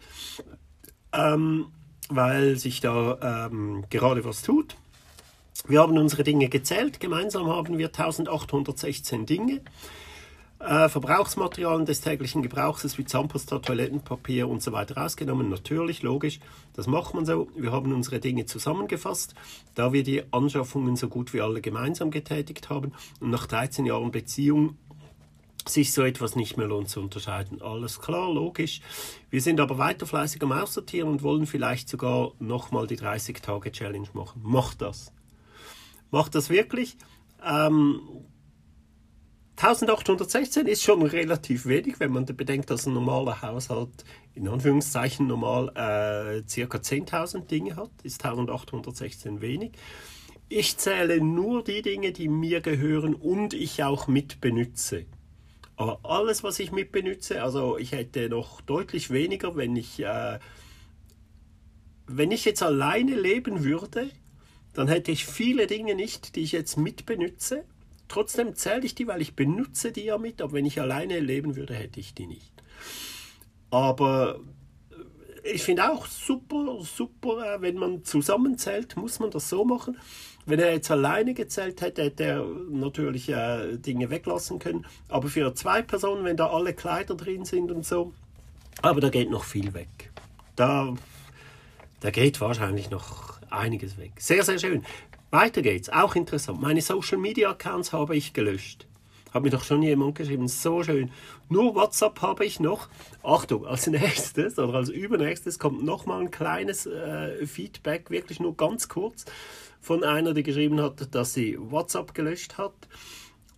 ähm, 1.14 1.68
weil 2.10 2.58
sich 2.58 2.82
da 2.82 3.48
ähm, 3.48 3.86
gerade 3.90 4.26
was 4.26 4.42
tut. 4.42 4.76
Wir 5.68 5.80
haben 5.80 5.98
unsere 5.98 6.24
Dinge 6.24 6.48
gezählt. 6.50 7.00
Gemeinsam 7.00 7.48
haben 7.48 7.78
wir 7.78 7.88
1816 7.88 9.26
Dinge. 9.26 9.62
Äh, 10.60 10.90
Verbrauchsmaterialien 10.90 11.86
des 11.86 12.02
täglichen 12.02 12.42
Gebrauchs 12.42 12.98
wie 12.98 13.06
Zahnpasta, 13.06 13.60
Toilettenpapier 13.60 14.48
und 14.48 14.64
so 14.64 14.72
weiter 14.72 15.04
ausgenommen. 15.04 15.50
Natürlich, 15.50 16.02
logisch, 16.02 16.40
das 16.74 16.88
macht 16.88 17.14
man 17.14 17.26
so. 17.26 17.50
Wir 17.56 17.72
haben 17.72 17.94
unsere 17.94 18.20
Dinge 18.20 18.46
zusammengefasst, 18.46 19.36
da 19.76 19.92
wir 19.92 20.04
die 20.04 20.24
Anschaffungen 20.32 20.96
so 20.96 21.10
gut 21.10 21.34
wie 21.34 21.42
alle 21.42 21.62
gemeinsam 21.62 22.10
getätigt 22.10 22.70
haben 22.70 22.94
und 23.20 23.32
nach 23.32 23.48
13 23.48 23.86
Jahren 23.86 24.12
Beziehung 24.12 24.78
sich 25.68 25.94
so 25.94 26.04
etwas 26.04 26.36
nicht 26.36 26.58
mehr 26.58 26.68
lohnt 26.68 26.90
zu 26.90 27.00
unterscheiden. 27.00 27.62
Alles 27.62 28.00
klar, 28.00 28.32
logisch. 28.32 28.82
Wir 29.30 29.42
sind 29.42 29.60
aber 29.60 29.78
weiter 29.78 30.06
fleißig 30.06 30.42
am 30.44 30.52
Aussortieren 30.52 31.10
und 31.10 31.24
wollen 31.24 31.48
vielleicht 31.48 31.90
sogar 31.90 32.34
nochmal 32.40 32.88
die 32.88 32.98
30-Tage-Challenge 32.98 34.10
machen. 34.14 34.42
Macht 34.44 34.82
das 34.82 35.12
macht 36.16 36.34
das 36.34 36.50
wirklich. 36.50 36.96
Ähm, 37.46 38.00
1816 39.58 40.66
ist 40.68 40.84
schon 40.84 41.02
relativ 41.02 41.66
wenig, 41.66 42.00
wenn 42.00 42.12
man 42.12 42.26
bedenkt, 42.26 42.70
dass 42.70 42.86
ein 42.86 42.94
normaler 42.94 43.42
Haushalt 43.42 44.06
in 44.34 44.48
Anführungszeichen 44.48 45.28
normal 45.28 45.70
äh, 45.70 46.42
ca. 46.42 46.78
10.000 46.78 47.48
Dinge 47.48 47.76
hat, 47.76 47.92
ist 48.04 48.24
1816 48.24 49.42
wenig. 49.42 49.74
Ich 50.48 50.78
zähle 50.78 51.22
nur 51.22 51.64
die 51.64 51.82
Dinge, 51.82 52.12
die 52.12 52.30
mir 52.30 52.62
gehören 52.62 53.14
und 53.14 53.54
ich 53.54 53.84
auch 53.84 54.08
mitbenütze. 54.08 55.06
Aber 55.78 56.00
alles, 56.04 56.44
was 56.44 56.60
ich 56.60 56.72
mitbenütze, 56.72 57.42
also 57.44 57.78
ich 57.78 57.92
hätte 57.92 58.30
noch 58.30 58.62
deutlich 58.62 59.10
weniger, 59.10 59.56
wenn 59.56 59.76
ich, 59.76 60.00
äh, 60.00 60.40
wenn 62.08 62.32
ich 62.32 62.46
jetzt 62.46 62.64
alleine 62.64 63.16
leben 63.16 63.64
würde, 63.64 64.10
dann 64.74 64.88
hätte 64.88 65.12
ich 65.12 65.26
viele 65.26 65.68
Dinge 65.68 65.96
nicht, 65.96 66.36
die 66.36 66.42
ich 66.42 66.52
jetzt 66.52 66.78
mitbenütze. 66.78 67.66
Trotzdem 68.08 68.56
zähle 68.56 68.86
ich 68.86 68.96
die, 68.96 69.08
weil 69.08 69.22
ich 69.22 69.36
benutze 69.36 69.92
die 69.92 70.06
ja 70.06 70.18
mit, 70.18 70.42
aber 70.42 70.54
wenn 70.54 70.66
ich 70.66 70.80
alleine 70.80 71.20
leben 71.20 71.56
würde, 71.56 71.74
hätte 71.74 72.00
ich 72.00 72.14
die 72.14 72.28
nicht. 72.28 72.52
Aber 73.70 74.40
äh, 75.44 75.52
ich 75.52 75.64
finde 75.64 75.92
auch 75.92 76.06
super, 76.06 76.78
super, 76.82 77.56
äh, 77.56 77.62
wenn 77.62 77.76
man 77.76 78.04
zusammenzählt, 78.04 78.96
muss 78.96 79.20
man 79.20 79.32
das 79.32 79.50
so 79.50 79.66
machen. 79.66 79.98
Wenn 80.46 80.60
er 80.60 80.74
jetzt 80.74 80.92
alleine 80.92 81.34
gezählt 81.34 81.82
hätte, 81.82 82.04
hätte 82.04 82.24
er 82.24 82.46
natürlich 82.70 83.30
äh, 83.30 83.78
Dinge 83.78 84.10
weglassen 84.10 84.60
können. 84.60 84.86
Aber 85.10 85.28
für 85.28 85.54
zwei 85.56 85.82
Personen, 85.82 86.24
wenn 86.24 86.38
da 86.38 86.50
alle 86.50 86.74
Kleider 86.74 87.16
drin 87.16 87.46
sind 87.46 87.72
und 87.72 87.86
so, 87.86 88.14
aber 88.82 89.02
da 89.02 89.10
geht 89.10 89.32
noch 89.32 89.44
viel 89.44 89.74
weg. 89.74 90.12
Da, 90.56 90.94
da 92.02 92.12
geht 92.12 92.40
wahrscheinlich 92.42 92.90
noch 92.90 93.40
einiges 93.50 93.98
weg. 93.98 94.14
Sehr, 94.18 94.44
sehr 94.44 94.60
schön. 94.60 94.86
Weiter 95.32 95.62
geht's. 95.62 95.90
Auch 95.90 96.16
interessant. 96.16 96.62
Meine 96.62 96.82
Social 96.82 97.18
Media 97.18 97.50
Accounts 97.50 97.94
habe 97.94 98.16
ich 98.16 98.34
gelöscht. 98.34 98.86
Hat 99.34 99.44
mir 99.44 99.50
doch 99.50 99.64
schon 99.64 99.82
jemand 99.82 100.16
geschrieben. 100.16 100.48
So 100.48 100.84
schön. 100.84 101.12
Nur 101.50 101.76
WhatsApp 101.76 102.22
habe 102.22 102.46
ich 102.46 102.60
noch. 102.60 102.88
Achtung, 103.22 103.66
als 103.66 103.88
nächstes 103.88 104.58
oder 104.58 104.76
als 104.76 104.90
übernächstes 104.90 105.60
kommt 105.60 105.84
nochmal 105.84 106.22
ein 106.22 106.32
kleines 106.32 106.86
äh, 106.86 107.46
Feedback, 107.46 108.10
wirklich 108.10 108.40
nur 108.40 108.56
ganz 108.56 108.88
kurz, 108.88 109.26
von 109.86 110.04
einer, 110.04 110.34
die 110.34 110.42
geschrieben 110.42 110.82
hat, 110.82 111.14
dass 111.14 111.36
sie 111.36 111.58
WhatsApp 111.60 112.16
gelöscht 112.16 112.58
hat. 112.58 112.74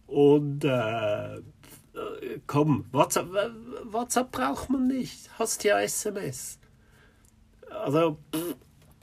Und 0.07 0.65
äh, 0.65 1.41
komm, 2.46 2.86
WhatsApp, 2.91 3.29
WhatsApp 3.86 4.31
braucht 4.34 4.69
man 4.69 4.88
nicht. 4.88 5.29
Hast 5.39 5.63
ja 5.63 5.79
SMS. 5.79 6.60
Also, 7.69 8.17
pff, 8.36 8.55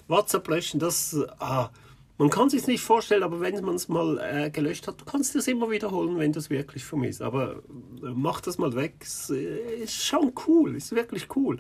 WhatsApp 0.07 0.47
löschen, 0.49 0.81
das, 0.81 1.16
ah, 1.38 1.71
man 2.19 2.28
kann 2.28 2.50
sich 2.50 2.66
nicht 2.66 2.83
vorstellen, 2.83 3.23
aber 3.23 3.40
wenn 3.40 3.64
man 3.64 3.76
es 3.76 3.88
mal 3.88 4.19
äh, 4.19 4.50
gelöscht 4.50 4.87
hat, 4.87 5.00
du 5.00 5.07
kannst 5.07 5.35
es 5.35 5.49
immer 5.49 5.71
wiederholen, 5.71 6.19
wenn 6.19 6.33
das 6.33 6.50
wirklich 6.50 6.85
vermisst. 6.85 7.23
Aber 7.23 7.62
äh, 8.02 8.12
mach 8.14 8.43
das 8.43 8.59
mal 8.59 8.75
weg, 8.75 8.97
es, 9.00 9.31
äh, 9.31 9.83
ist 9.83 10.04
schon 10.04 10.35
cool, 10.47 10.76
ist 10.76 10.95
wirklich 10.95 11.35
cool. 11.37 11.59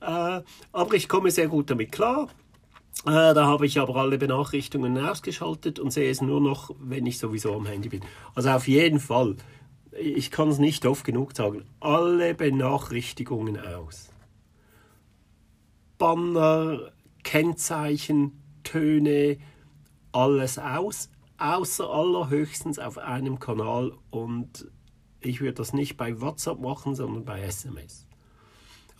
Äh, 0.00 0.42
aber 0.72 0.94
ich 0.94 1.08
komme 1.08 1.32
sehr 1.32 1.48
gut 1.48 1.70
damit 1.70 1.90
klar. 1.90 2.28
Äh, 3.06 3.34
da 3.34 3.46
habe 3.46 3.64
ich 3.64 3.78
aber 3.78 3.96
alle 3.96 4.18
Benachrichtigungen 4.18 4.98
ausgeschaltet 4.98 5.78
und 5.78 5.90
sehe 5.90 6.10
es 6.10 6.20
nur 6.20 6.40
noch, 6.40 6.70
wenn 6.78 7.06
ich 7.06 7.18
sowieso 7.18 7.54
am 7.54 7.66
Handy 7.66 7.88
bin. 7.88 8.02
Also 8.34 8.50
auf 8.50 8.68
jeden 8.68 9.00
Fall, 9.00 9.36
ich 9.98 10.30
kann 10.30 10.48
es 10.48 10.58
nicht 10.58 10.84
oft 10.84 11.04
genug 11.04 11.34
sagen, 11.34 11.64
alle 11.80 12.34
Benachrichtigungen 12.34 13.58
aus. 13.58 14.10
Banner, 15.96 16.92
Kennzeichen, 17.22 18.42
Töne, 18.64 19.38
alles 20.12 20.58
aus, 20.58 21.10
außer 21.38 21.88
allerhöchstens 21.88 22.78
auf 22.78 22.98
einem 22.98 23.38
Kanal 23.38 23.92
und 24.10 24.70
ich 25.20 25.40
würde 25.40 25.54
das 25.54 25.72
nicht 25.72 25.96
bei 25.96 26.20
WhatsApp 26.20 26.60
machen, 26.60 26.94
sondern 26.94 27.24
bei 27.24 27.40
SMS. 27.42 28.06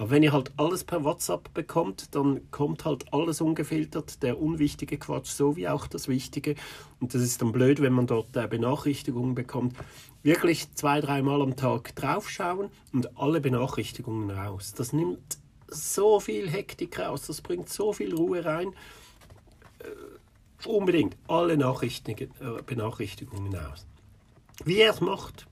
Aber 0.00 0.12
wenn 0.12 0.22
ihr 0.22 0.32
halt 0.32 0.50
alles 0.56 0.82
per 0.82 1.04
WhatsApp 1.04 1.52
bekommt, 1.52 2.14
dann 2.14 2.50
kommt 2.50 2.86
halt 2.86 3.12
alles 3.12 3.42
ungefiltert, 3.42 4.22
der 4.22 4.40
unwichtige 4.40 4.96
Quatsch 4.96 5.26
sowie 5.26 5.68
auch 5.68 5.86
das 5.86 6.08
Wichtige. 6.08 6.54
Und 7.00 7.12
das 7.12 7.20
ist 7.20 7.42
dann 7.42 7.52
blöd, 7.52 7.82
wenn 7.82 7.92
man 7.92 8.06
dort 8.06 8.34
äh, 8.34 8.46
Benachrichtigungen 8.48 9.34
bekommt. 9.34 9.76
Wirklich 10.22 10.72
zwei, 10.72 11.02
dreimal 11.02 11.42
am 11.42 11.54
Tag 11.54 11.94
draufschauen 11.96 12.70
und 12.94 13.18
alle 13.18 13.42
Benachrichtigungen 13.42 14.30
raus. 14.30 14.72
Das 14.74 14.94
nimmt 14.94 15.36
so 15.68 16.18
viel 16.18 16.48
Hektik 16.48 16.98
raus, 16.98 17.26
das 17.26 17.42
bringt 17.42 17.68
so 17.68 17.92
viel 17.92 18.14
Ruhe 18.14 18.42
rein. 18.42 18.72
Äh, 19.80 20.66
unbedingt 20.66 21.14
alle 21.28 21.58
Nachrichten, 21.58 22.12
äh, 22.12 22.26
Benachrichtigungen 22.64 23.54
aus. 23.54 23.86
Wie 24.64 24.78
er 24.78 24.94
es 24.94 25.02
macht, 25.02 25.46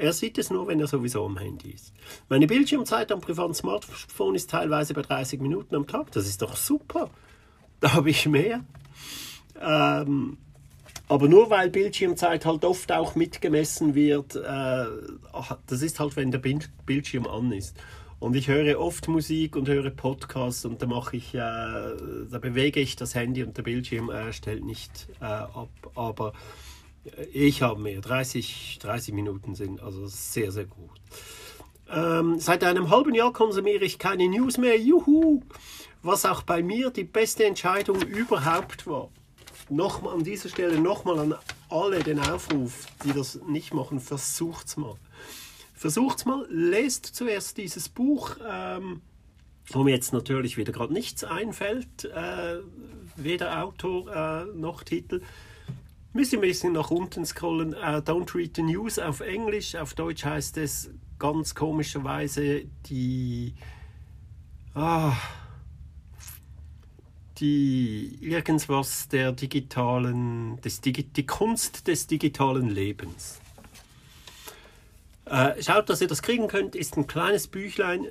er 0.00 0.12
sieht 0.12 0.38
es 0.38 0.50
nur, 0.50 0.66
wenn 0.66 0.80
er 0.80 0.86
sowieso 0.86 1.24
am 1.26 1.36
Handy 1.36 1.70
ist. 1.70 1.92
Meine 2.28 2.46
Bildschirmzeit 2.46 3.12
am 3.12 3.20
privaten 3.20 3.54
Smartphone 3.54 4.34
ist 4.34 4.50
teilweise 4.50 4.94
bei 4.94 5.02
30 5.02 5.40
Minuten 5.40 5.74
am 5.74 5.86
Tag. 5.86 6.10
Das 6.12 6.26
ist 6.26 6.42
doch 6.42 6.56
super. 6.56 7.10
Da 7.80 7.92
habe 7.92 8.10
ich 8.10 8.26
mehr. 8.26 8.64
Ähm, 9.60 10.38
aber 11.08 11.28
nur 11.28 11.50
weil 11.50 11.70
Bildschirmzeit 11.70 12.46
halt 12.46 12.64
oft 12.64 12.92
auch 12.92 13.14
mitgemessen 13.14 13.94
wird, 13.94 14.36
äh, 14.36 14.84
das 15.66 15.82
ist 15.82 16.00
halt, 16.00 16.16
wenn 16.16 16.30
der 16.30 16.38
Bildschirm 16.38 17.26
an 17.26 17.52
ist. 17.52 17.76
Und 18.20 18.36
ich 18.36 18.48
höre 18.48 18.78
oft 18.78 19.08
Musik 19.08 19.56
und 19.56 19.68
höre 19.68 19.90
Podcasts 19.90 20.64
und 20.64 20.82
da 20.82 20.86
mache 20.86 21.16
ich, 21.16 21.34
äh, 21.34 21.38
da 21.38 22.38
bewege 22.40 22.78
ich 22.78 22.96
das 22.96 23.14
Handy 23.14 23.42
und 23.42 23.56
der 23.56 23.62
Bildschirm 23.62 24.10
äh, 24.10 24.32
stellt 24.32 24.64
nicht 24.64 25.08
äh, 25.20 25.24
ab. 25.24 25.70
Aber 25.94 26.32
ich 27.32 27.62
habe 27.62 27.80
mehr. 27.80 28.00
30, 28.00 28.78
30 28.80 29.14
Minuten 29.14 29.54
sind 29.54 29.82
also 29.82 30.06
sehr, 30.06 30.52
sehr 30.52 30.66
gut. 30.66 30.90
Ähm, 31.90 32.38
seit 32.38 32.62
einem 32.62 32.90
halben 32.90 33.14
Jahr 33.14 33.32
konsumiere 33.32 33.84
ich 33.84 33.98
keine 33.98 34.28
News 34.28 34.58
mehr. 34.58 34.78
Juhu! 34.78 35.42
Was 36.02 36.24
auch 36.24 36.42
bei 36.42 36.62
mir 36.62 36.90
die 36.90 37.04
beste 37.04 37.44
Entscheidung 37.44 38.00
überhaupt 38.02 38.86
war. 38.86 39.10
Nochmal 39.68 40.14
an 40.14 40.24
dieser 40.24 40.48
Stelle 40.48 40.80
nochmal 40.80 41.18
an 41.18 41.34
alle 41.68 42.00
den 42.00 42.18
Aufruf, 42.18 42.86
die 43.04 43.12
das 43.12 43.40
nicht 43.46 43.74
machen, 43.74 44.00
versucht's 44.00 44.76
mal. 44.76 44.96
Versucht's 45.74 46.24
mal, 46.24 46.46
lest 46.50 47.06
zuerst 47.06 47.56
dieses 47.56 47.88
Buch. 47.88 48.36
Ähm, 48.48 49.02
wo 49.68 49.84
mir 49.84 49.92
jetzt 49.92 50.12
natürlich 50.12 50.56
wieder 50.56 50.72
gerade 50.72 50.92
nichts 50.92 51.22
einfällt, 51.22 52.04
äh, 52.04 52.58
weder 53.16 53.62
Autor 53.62 54.10
äh, 54.12 54.44
noch 54.56 54.82
Titel. 54.82 55.22
Müssen 56.12 56.36
ein 56.36 56.40
bisschen 56.40 56.72
nach 56.72 56.90
unten 56.90 57.24
scrollen. 57.24 57.74
Uh, 57.74 58.00
Don't 58.00 58.34
Read 58.34 58.56
the 58.56 58.62
News 58.62 58.98
auf 58.98 59.20
Englisch. 59.20 59.76
Auf 59.76 59.94
Deutsch 59.94 60.24
heißt 60.24 60.56
es 60.56 60.90
ganz 61.18 61.54
komischerweise 61.54 62.64
die. 62.86 63.54
Ah, 64.74 65.16
die 67.38 68.18
irgendwas 68.20 69.08
der 69.08 69.32
digitalen, 69.32 70.60
des, 70.60 70.80
die 70.80 71.26
Kunst 71.26 71.86
des 71.88 72.06
digitalen 72.06 72.68
Lebens. 72.68 73.40
Äh, 75.24 75.62
schaut, 75.62 75.88
dass 75.88 76.00
ihr 76.00 76.08
das 76.08 76.22
kriegen 76.22 76.48
könnt, 76.48 76.74
ist 76.74 76.96
ein 76.96 77.06
kleines 77.06 77.46
Büchlein, 77.46 78.06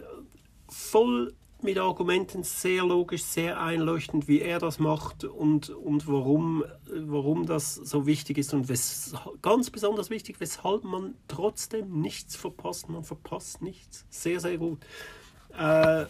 voll 0.67 1.33
mit 1.63 1.77
Argumenten, 1.77 2.43
sehr 2.43 2.83
logisch, 2.83 3.23
sehr 3.23 3.59
einleuchtend, 3.59 4.27
wie 4.27 4.41
er 4.41 4.59
das 4.59 4.79
macht 4.79 5.23
und, 5.23 5.69
und 5.69 6.07
warum, 6.07 6.63
warum 6.87 7.45
das 7.45 7.75
so 7.75 8.05
wichtig 8.05 8.37
ist 8.37 8.53
und 8.53 8.69
wes, 8.69 9.13
ganz 9.41 9.69
besonders 9.69 10.09
wichtig, 10.09 10.39
weshalb 10.39 10.83
man 10.83 11.15
trotzdem 11.27 12.01
nichts 12.01 12.35
verpasst. 12.35 12.89
Man 12.89 13.03
verpasst 13.03 13.61
nichts. 13.61 14.05
Sehr, 14.09 14.39
sehr 14.39 14.57
gut. 14.57 14.79
Äh, 15.57 16.05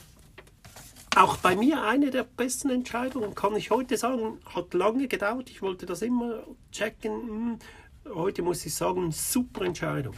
auch 1.15 1.37
bei 1.37 1.55
mir 1.55 1.83
eine 1.83 2.11
der 2.11 2.23
besten 2.23 2.69
Entscheidungen, 2.69 3.33
kann 3.33 3.55
ich 3.55 3.71
heute 3.71 3.97
sagen, 3.97 4.39
hat 4.45 4.73
lange 4.73 5.07
gedauert. 5.07 5.49
Ich 5.49 5.61
wollte 5.61 5.85
das 5.85 6.01
immer 6.01 6.43
checken. 6.71 7.11
Hm, 7.11 7.59
heute 8.13 8.41
muss 8.43 8.65
ich 8.65 8.75
sagen, 8.75 9.11
super 9.11 9.65
Entscheidung. 9.65 10.13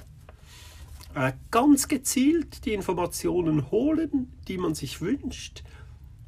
Äh, 1.14 1.34
ganz 1.52 1.88
gezielt 1.88 2.66
die 2.66 2.74
Informationen 2.74 3.70
holen, 3.70 4.32
die 4.48 4.58
man 4.58 4.76
sich 4.76 5.02
wünscht. 5.02 5.64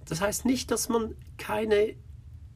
Das 0.06 0.20
heißt 0.20 0.46
nicht, 0.46 0.72
dass 0.72 0.90
man 0.90 1.16
keine 1.38 1.96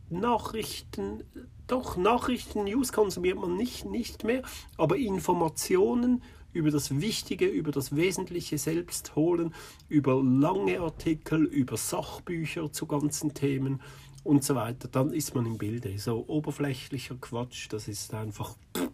Nachrichten, 0.10 1.24
doch 1.68 1.96
Nachrichten, 1.96 2.66
News 2.66 2.92
konsumiert 2.92 3.40
man 3.40 3.56
nicht, 3.56 3.86
nicht 3.86 4.24
mehr, 4.26 4.42
aber 4.78 4.98
Informationen 4.98 6.22
über 6.52 6.72
das 6.72 7.00
Wichtige, 7.00 7.46
über 7.46 7.72
das 7.72 7.96
Wesentliche 7.96 8.58
selbst 8.58 9.16
holen, 9.16 9.54
über 9.88 10.22
lange 10.22 10.80
Artikel, 10.82 11.46
über 11.46 11.78
Sachbücher 11.78 12.72
zu 12.72 12.88
ganzen 12.88 13.34
Themen 13.34 13.82
und 14.24 14.44
so 14.44 14.56
weiter, 14.56 14.90
dann 14.90 15.14
ist 15.14 15.36
man 15.36 15.46
im 15.46 15.58
Bilde. 15.58 15.98
So 15.98 16.26
oberflächlicher 16.28 17.16
Quatsch, 17.16 17.68
das 17.70 17.88
ist 17.88 18.14
einfach 18.14 18.56
pff, 18.76 18.90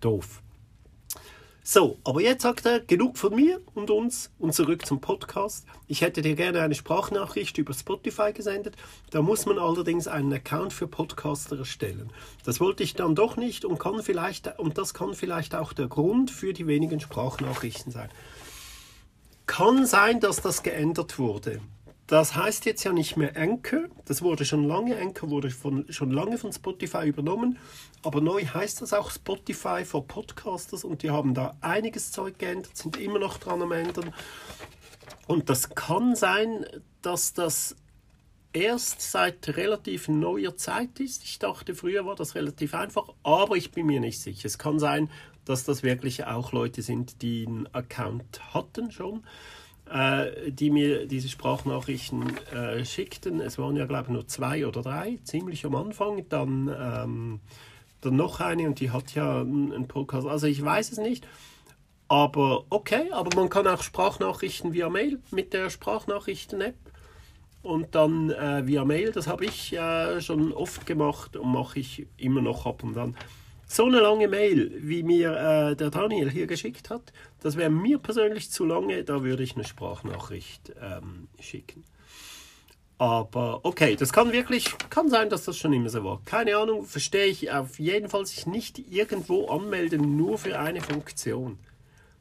doof. 0.00 0.42
So, 1.70 1.98
aber 2.02 2.22
jetzt 2.22 2.44
sagt 2.44 2.64
er 2.64 2.80
genug 2.80 3.18
von 3.18 3.34
mir 3.34 3.60
und 3.74 3.90
uns 3.90 4.30
und 4.38 4.54
zurück 4.54 4.86
zum 4.86 5.02
Podcast. 5.02 5.66
Ich 5.86 6.00
hätte 6.00 6.22
dir 6.22 6.34
gerne 6.34 6.62
eine 6.62 6.74
Sprachnachricht 6.74 7.58
über 7.58 7.74
Spotify 7.74 8.32
gesendet. 8.32 8.74
Da 9.10 9.20
muss 9.20 9.44
man 9.44 9.58
allerdings 9.58 10.08
einen 10.08 10.32
Account 10.32 10.72
für 10.72 10.86
Podcaster 10.86 11.58
erstellen. 11.58 12.10
Das 12.42 12.58
wollte 12.58 12.82
ich 12.82 12.94
dann 12.94 13.14
doch 13.14 13.36
nicht 13.36 13.66
und 13.66 13.78
kann 13.78 14.02
vielleicht 14.02 14.58
und 14.58 14.78
das 14.78 14.94
kann 14.94 15.12
vielleicht 15.12 15.54
auch 15.54 15.74
der 15.74 15.88
Grund 15.88 16.30
für 16.30 16.54
die 16.54 16.66
wenigen 16.66 17.00
Sprachnachrichten 17.00 17.92
sein. 17.92 18.08
Kann 19.44 19.84
sein, 19.84 20.20
dass 20.20 20.40
das 20.40 20.62
geändert 20.62 21.18
wurde. 21.18 21.60
Das 22.08 22.34
heißt 22.34 22.64
jetzt 22.64 22.84
ja 22.84 22.92
nicht 22.94 23.18
mehr 23.18 23.36
Anchor. 23.36 23.84
Das 24.06 24.22
wurde 24.22 24.46
schon 24.46 24.64
lange, 24.64 24.96
Anchor 24.96 25.28
wurde 25.28 25.50
von, 25.50 25.84
schon 25.92 26.10
lange 26.10 26.38
von 26.38 26.50
Spotify 26.54 27.06
übernommen. 27.06 27.58
Aber 28.02 28.22
neu 28.22 28.42
heißt 28.46 28.80
das 28.80 28.94
auch 28.94 29.10
Spotify 29.10 29.84
for 29.84 30.06
Podcasters 30.06 30.84
und 30.84 31.02
die 31.02 31.10
haben 31.10 31.34
da 31.34 31.54
einiges 31.60 32.10
Zeug 32.10 32.38
geändert, 32.38 32.74
sind 32.74 32.96
immer 32.96 33.18
noch 33.18 33.36
dran 33.36 33.60
am 33.60 33.72
Ändern. 33.72 34.14
Und 35.26 35.50
das 35.50 35.68
kann 35.68 36.16
sein, 36.16 36.64
dass 37.02 37.34
das 37.34 37.76
erst 38.54 39.02
seit 39.02 39.46
relativ 39.58 40.08
neuer 40.08 40.56
Zeit 40.56 41.00
ist. 41.00 41.24
Ich 41.24 41.38
dachte, 41.38 41.74
früher 41.74 42.06
war 42.06 42.14
das 42.14 42.34
relativ 42.34 42.74
einfach, 42.74 43.10
aber 43.22 43.56
ich 43.56 43.70
bin 43.70 43.84
mir 43.84 44.00
nicht 44.00 44.18
sicher. 44.18 44.46
Es 44.46 44.56
kann 44.56 44.78
sein, 44.78 45.10
dass 45.44 45.64
das 45.64 45.82
wirklich 45.82 46.24
auch 46.24 46.52
Leute 46.52 46.80
sind, 46.80 47.20
die 47.20 47.46
einen 47.46 47.66
Account 47.74 48.54
hatten 48.54 48.90
schon 48.90 49.24
äh, 49.92 50.50
die 50.50 50.70
mir 50.70 51.06
diese 51.06 51.28
Sprachnachrichten 51.28 52.36
äh, 52.48 52.84
schickten. 52.84 53.40
Es 53.40 53.58
waren 53.58 53.76
ja, 53.76 53.86
glaube 53.86 54.04
ich, 54.04 54.08
nur 54.10 54.26
zwei 54.26 54.66
oder 54.66 54.82
drei, 54.82 55.18
ziemlich 55.24 55.64
am 55.64 55.74
Anfang. 55.74 56.28
Dann, 56.28 56.74
ähm, 56.78 57.40
dann 58.00 58.16
noch 58.16 58.40
eine 58.40 58.66
und 58.66 58.80
die 58.80 58.90
hat 58.90 59.14
ja 59.14 59.40
einen 59.40 59.88
Podcast. 59.88 60.26
Also 60.26 60.46
ich 60.46 60.62
weiß 60.64 60.92
es 60.92 60.98
nicht. 60.98 61.26
Aber 62.08 62.64
okay, 62.70 63.10
aber 63.12 63.36
man 63.36 63.50
kann 63.50 63.66
auch 63.66 63.82
Sprachnachrichten 63.82 64.72
via 64.72 64.88
Mail 64.88 65.20
mit 65.30 65.52
der 65.52 65.68
Sprachnachrichten-App 65.68 66.76
und 67.62 67.94
dann 67.94 68.30
äh, 68.30 68.66
via 68.66 68.84
Mail. 68.86 69.12
Das 69.12 69.26
habe 69.26 69.44
ich 69.44 69.74
äh, 69.74 70.20
schon 70.22 70.52
oft 70.52 70.86
gemacht 70.86 71.36
und 71.36 71.52
mache 71.52 71.80
ich 71.80 72.06
immer 72.16 72.40
noch 72.40 72.64
ab 72.64 72.82
und 72.82 72.94
dann. 72.94 73.14
So 73.70 73.84
eine 73.84 74.00
lange 74.00 74.28
Mail, 74.28 74.72
wie 74.78 75.02
mir 75.02 75.32
äh, 75.36 75.76
der 75.76 75.90
Daniel 75.90 76.30
hier 76.30 76.46
geschickt 76.46 76.88
hat, 76.88 77.12
das 77.40 77.56
wäre 77.58 77.68
mir 77.68 77.98
persönlich 77.98 78.50
zu 78.50 78.64
lange, 78.64 79.04
da 79.04 79.22
würde 79.22 79.42
ich 79.42 79.56
eine 79.56 79.64
Sprachnachricht 79.64 80.72
ähm, 80.80 81.28
schicken. 81.38 81.84
Aber 82.96 83.60
okay, 83.64 83.94
das 83.94 84.10
kann 84.10 84.32
wirklich, 84.32 84.74
kann 84.88 85.10
sein, 85.10 85.28
dass 85.28 85.44
das 85.44 85.58
schon 85.58 85.74
immer 85.74 85.90
so 85.90 86.02
war. 86.02 86.22
Keine 86.24 86.56
Ahnung, 86.56 86.86
verstehe 86.86 87.26
ich 87.26 87.52
auf 87.52 87.78
jeden 87.78 88.08
Fall 88.08 88.24
sich 88.24 88.46
nicht 88.46 88.78
irgendwo 88.90 89.48
anmelden, 89.48 90.16
nur 90.16 90.38
für 90.38 90.58
eine 90.58 90.80
Funktion. 90.80 91.58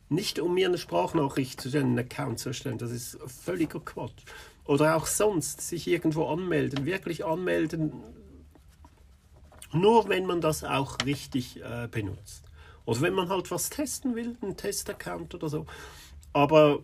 Nicht 0.10 0.40
um 0.40 0.54
mir 0.54 0.68
eine 0.68 0.78
Sprachnachricht 0.78 1.62
zu 1.62 1.70
stellen, 1.70 1.98
einen 1.98 2.00
Account 2.00 2.40
zu 2.40 2.50
erstellen, 2.50 2.78
das 2.78 2.92
ist 2.92 3.18
völliger 3.26 3.80
Quatsch. 3.80 4.24
Oder 4.66 4.98
auch 4.98 5.08
sonst 5.08 5.62
sich 5.62 5.88
irgendwo 5.88 6.28
anmelden, 6.28 6.86
wirklich 6.86 7.24
anmelden, 7.26 7.94
nur 9.74 10.10
wenn 10.10 10.26
man 10.26 10.42
das 10.42 10.64
auch 10.64 10.98
richtig 11.06 11.62
äh, 11.62 11.88
benutzt. 11.90 12.44
Oder 12.86 13.02
wenn 13.02 13.14
man 13.14 13.30
halt 13.30 13.52
was 13.52 13.70
testen 13.70 14.16
will, 14.16 14.38
einen 14.42 14.56
Testaccount 14.56 15.36
oder 15.36 15.50
so. 15.50 15.66
Aber 16.34 16.80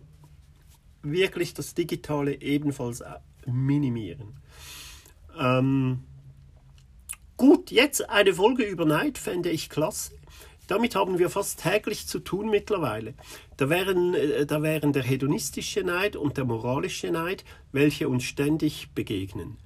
wirklich 1.02 1.54
das 1.54 1.74
Digitale 1.74 2.40
ebenfalls 2.40 3.00
äh, 3.00 3.14
minimieren. 3.46 4.40
Ähm, 5.38 6.04
gut, 7.36 7.70
jetzt 7.70 8.08
eine 8.08 8.34
Folge 8.34 8.64
über 8.64 8.84
Neid 8.84 9.18
fände 9.18 9.50
ich 9.50 9.70
klasse. 9.70 10.12
Damit 10.66 10.94
haben 10.94 11.18
wir 11.18 11.28
fast 11.28 11.62
täglich 11.62 12.06
zu 12.06 12.20
tun 12.20 12.48
mittlerweile. 12.48 13.14
Da 13.56 13.68
wären, 13.68 14.14
äh, 14.14 14.46
da 14.46 14.62
wären 14.62 14.92
der 14.92 15.02
hedonistische 15.02 15.82
Neid 15.84 16.16
und 16.16 16.36
der 16.36 16.44
moralische 16.44 17.10
Neid, 17.10 17.44
welche 17.72 18.08
uns 18.08 18.24
ständig 18.24 18.90
begegnen. 18.94 19.58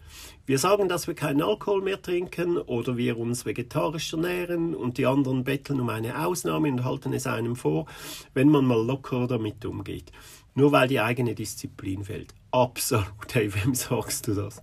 Wir 0.47 0.59
sagen, 0.59 0.89
dass 0.89 1.07
wir 1.07 1.15
keinen 1.15 1.43
Alkohol 1.43 1.83
mehr 1.83 2.01
trinken 2.01 2.57
oder 2.57 2.97
wir 2.97 3.19
uns 3.19 3.45
vegetarisch 3.45 4.13
ernähren 4.13 4.75
und 4.75 4.99
die 4.99 5.07
anderen 5.07 5.45
betteln 5.45 5.81
um 5.81 5.89
eine 5.89 6.25
Ausnahme 6.27 6.69
und 6.69 6.85
halten 6.85 7.13
es 7.13 7.27
einem 7.27 7.55
vor, 7.55 7.87
wenn 8.35 8.49
man 8.49 8.65
mal 8.65 8.83
locker 8.85 9.27
damit 9.27 9.65
umgeht. 9.65 10.11
Nur 10.55 10.73
weil 10.73 10.89
die 10.89 11.01
eigene 11.01 11.35
Disziplin 11.35 12.05
fehlt. 12.05 12.35
Absolut, 12.51 13.33
hey, 13.33 13.53
wem 13.55 13.75
sagst 13.75 14.27
du 14.27 14.35
das? 14.35 14.61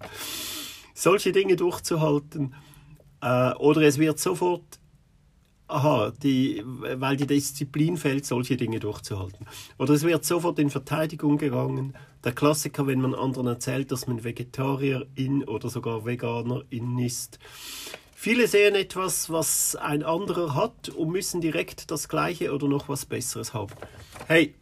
Solche 0.94 1.32
Dinge 1.32 1.56
durchzuhalten 1.56 2.56
äh, 3.22 3.54
oder 3.54 3.82
es 3.82 3.98
wird 3.98 4.20
sofort 4.20 4.80
aha, 5.68 6.14
die, 6.22 6.64
weil 6.66 7.18
die 7.18 7.28
Disziplin 7.28 7.98
fehlt, 7.98 8.26
solche 8.26 8.58
Dinge 8.58 8.80
durchzuhalten. 8.80 9.46
Oder 9.78 9.94
es 9.94 10.04
wird 10.04 10.26
sofort 10.26 10.60
in 10.60 10.70
Verteidigung 10.70 11.38
gegangen. 11.38 11.96
Der 12.24 12.34
Klassiker, 12.34 12.88
wenn 12.88 13.02
man 13.02 13.16
anderen 13.16 13.48
erzählt, 13.48 13.92
dass 13.92 14.08
man 14.08 14.24
Vegetarierin 14.24 15.44
oder 15.44 15.70
sogar 15.70 16.06
Veganerin 16.06 17.00
ist. 17.00 17.40
Viele 18.14 18.48
sehen 18.48 18.76
etwas, 18.76 19.30
was 19.30 19.76
ein 19.76 20.02
anderer 20.02 20.56
hat 20.56 20.90
und 20.90 21.12
müssen 21.12 21.42
direkt 21.42 21.92
das 21.92 22.10
Gleiche 22.10 22.54
oder 22.54 22.68
noch 22.68 22.90
was 22.90 23.06
Besseres 23.06 23.54
haben. 23.54 23.74
Hey, 24.28 24.56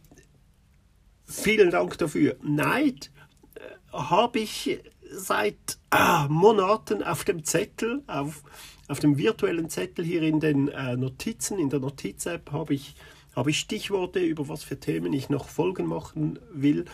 vielen 1.24 1.70
Dank 1.70 1.96
dafür. 1.96 2.36
Neid 2.42 3.10
äh, 3.54 3.60
habe 3.92 4.40
ich 4.40 4.80
seit 5.10 5.78
ah, 5.90 6.26
Monaten 6.28 7.02
auf 7.02 7.24
dem 7.24 7.44
Zettel, 7.44 8.02
auf 8.06 8.42
auf 8.88 9.00
dem 9.00 9.18
virtuellen 9.18 9.70
Zettel 9.70 10.04
hier 10.04 10.22
in 10.22 10.40
den 10.40 10.68
äh, 10.68 10.96
Notizen, 10.96 11.58
in 11.58 11.70
der 11.70 11.80
Notiz-App, 11.80 12.52
habe 12.52 12.74
ich, 12.74 12.94
hab 13.34 13.46
ich 13.46 13.58
Stichworte, 13.58 14.20
über 14.20 14.48
was 14.48 14.62
für 14.62 14.78
Themen 14.78 15.12
ich 15.12 15.30
noch 15.30 15.48
Folgen 15.48 15.86
machen 15.86 16.38
will. 16.52 16.84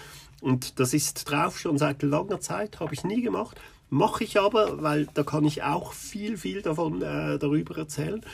Und 0.40 0.78
das 0.78 0.94
ist 0.94 1.30
drauf 1.30 1.58
schon 1.58 1.78
seit 1.78 2.02
langer 2.02 2.40
Zeit, 2.40 2.80
habe 2.80 2.94
ich 2.94 3.04
nie 3.04 3.22
gemacht. 3.22 3.60
Mache 3.88 4.24
ich 4.24 4.38
aber, 4.38 4.82
weil 4.82 5.06
da 5.14 5.24
kann 5.24 5.44
ich 5.44 5.64
auch 5.64 5.92
viel, 5.92 6.36
viel 6.36 6.62
davon 6.62 7.02
äh, 7.02 7.38
darüber 7.38 7.76
erzählen. 7.76 8.24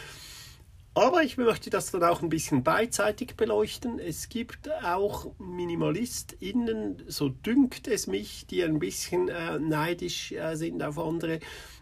Aber 0.96 1.22
ich 1.22 1.36
möchte 1.36 1.68
das 1.68 1.90
dann 1.90 2.02
auch 2.04 2.22
ein 2.22 2.30
bisschen 2.30 2.62
beidseitig 2.62 3.36
beleuchten. 3.36 3.98
Es 3.98 4.30
gibt 4.30 4.70
auch 4.82 5.30
MinimalistInnen, 5.38 7.02
so 7.06 7.28
dünkt 7.28 7.86
es 7.86 8.06
mich, 8.06 8.46
die 8.46 8.64
ein 8.64 8.78
bisschen 8.78 9.28
äh, 9.28 9.58
neidisch 9.58 10.32
äh, 10.32 10.56
sind 10.56 10.82
auf 10.82 10.98
andere. 10.98 11.40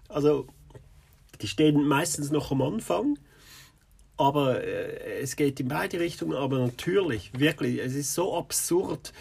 Also 0.09 0.49
die 1.45 1.49
stehen 1.49 1.87
meistens 1.87 2.31
noch 2.31 2.51
am 2.53 2.63
Anfang, 2.63 3.19
aber 4.17 4.65
äh, 4.65 5.21
es 5.21 5.37
geht 5.37 5.61
in 5.61 5.69
beide 5.69 6.01
Richtungen. 6.01 6.35
Aber 6.35 6.59
natürlich, 6.59 7.39
wirklich, 7.39 7.81
es 7.81 7.95
ist 7.95 8.15
so 8.15 8.35
absurd. 8.35 9.13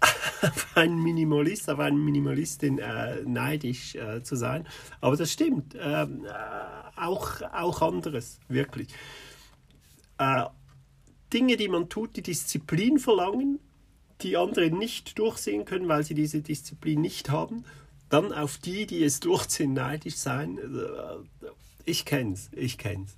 auf 0.42 0.74
einen 0.74 1.02
Minimalist, 1.02 1.68
auf 1.68 1.80
eine 1.80 1.98
Minimalistin 1.98 2.78
äh, 2.78 3.22
neidisch 3.26 3.94
äh, 3.94 4.22
zu 4.22 4.36
sein. 4.36 4.66
Aber 5.02 5.18
das 5.18 5.30
stimmt. 5.32 5.76
Ähm, 5.78 6.24
äh, 6.24 6.98
auch, 6.98 7.42
auch 7.42 7.82
anderes, 7.82 8.40
wirklich. 8.48 8.88
Äh, 10.16 10.44
Dinge, 11.30 11.58
die 11.58 11.68
man 11.68 11.90
tut, 11.90 12.16
die 12.16 12.22
Disziplin 12.22 12.98
verlangen, 12.98 13.58
die 14.22 14.38
andere 14.38 14.70
nicht 14.70 15.18
durchsehen 15.18 15.66
können, 15.66 15.88
weil 15.88 16.04
sie 16.04 16.14
diese 16.14 16.40
Disziplin 16.40 17.02
nicht 17.02 17.28
haben, 17.28 17.66
dann 18.08 18.32
auf 18.32 18.58
die, 18.58 18.86
die 18.86 19.02
es 19.02 19.20
durchziehen, 19.20 19.72
neidisch 19.72 20.16
sein. 20.16 20.58
Äh, 20.58 21.50
ich 21.84 22.04
kenn's, 22.04 22.50
ich 22.52 22.78
kenn's. 22.78 23.16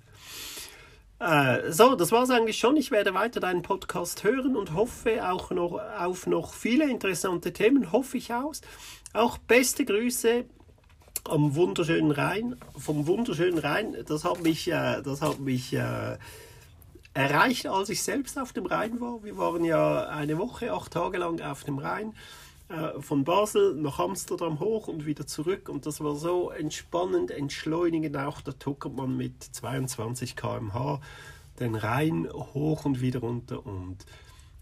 Äh, 1.20 1.72
so, 1.72 1.96
das 1.96 2.12
war's 2.12 2.31
eigentlich 2.31 2.59
schon. 2.59 2.77
Ich 2.77 2.90
werde 2.90 3.12
weiter 3.14 3.40
deinen 3.40 3.62
Podcast 3.62 4.22
hören 4.22 4.57
und 4.57 4.74
hoffe 4.74 5.29
auch 5.29 5.51
noch 5.51 5.81
auf 5.98 6.27
noch 6.27 6.55
viele 6.55 6.88
interessante 6.88 7.53
Themen, 7.53 7.90
hoffe 7.90 8.18
ich 8.18 8.33
aus. 8.33 8.61
Auch 9.12 9.38
beste 9.38 9.85
Grüße 9.85 10.44
am 11.29 11.55
wunderschönen 11.55 12.12
Rhein, 12.12 12.57
vom 12.77 13.07
wunderschönen 13.07 13.59
Rhein. 13.59 13.96
Das 14.07 14.24
hat 14.24 14.42
mich, 14.42 14.68
äh, 14.68 15.03
das 15.03 15.20
hat 15.20 15.40
mich 15.40 15.72
äh, 15.72 16.16
erreicht, 17.14 17.66
als 17.66 17.88
ich 17.88 18.03
selbst 18.03 18.38
auf 18.38 18.53
dem 18.53 18.66
Rhein 18.66 19.01
war. 19.01 19.24
Wir 19.24 19.37
waren 19.37 19.64
ja 19.64 20.09
eine 20.09 20.38
Woche, 20.38 20.72
acht 20.72 20.92
Tage 20.92 21.18
lang 21.18 21.40
auf 21.40 21.64
dem 21.64 21.79
Rhein. 21.79 22.14
Äh, 22.68 23.00
von 23.00 23.24
Basel 23.24 23.74
nach 23.74 23.98
Amsterdam 23.98 24.61
hoch 24.61 24.88
und 24.88 25.07
wieder 25.07 25.26
zurück 25.26 25.70
und 25.70 25.87
das 25.87 26.02
war 26.02 26.14
so 26.16 26.50
entspannend, 26.50 27.31
entschleunigend 27.31 28.16
auch, 28.18 28.42
da 28.42 28.52
tuckert 28.52 28.94
man 28.94 29.16
mit 29.16 29.42
22 29.42 30.37
km/h 30.37 31.00
den 31.61 31.74
Rhein 31.74 32.28
hoch 32.31 32.85
und 32.85 33.00
wieder 33.00 33.20
runter 33.20 33.64
und 33.64 33.96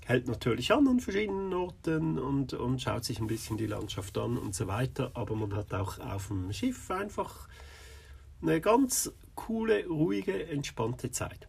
hält 0.04 0.28
natürlich 0.28 0.72
an 0.72 0.86
an 0.86 1.00
verschiedenen 1.00 1.52
Orten 1.52 2.20
und, 2.20 2.54
und 2.54 2.80
schaut 2.80 3.04
sich 3.04 3.18
ein 3.18 3.26
bisschen 3.26 3.56
die 3.56 3.66
Landschaft 3.66 4.16
an 4.18 4.38
und 4.38 4.54
so 4.54 4.68
weiter, 4.68 5.10
aber 5.14 5.34
man 5.34 5.56
hat 5.56 5.74
auch 5.74 5.98
auf 5.98 6.28
dem 6.28 6.52
Schiff 6.52 6.88
einfach 6.92 7.48
eine 8.40 8.60
ganz 8.60 9.12
coole, 9.34 9.84
ruhige, 9.88 10.46
entspannte 10.46 11.10
Zeit. 11.10 11.48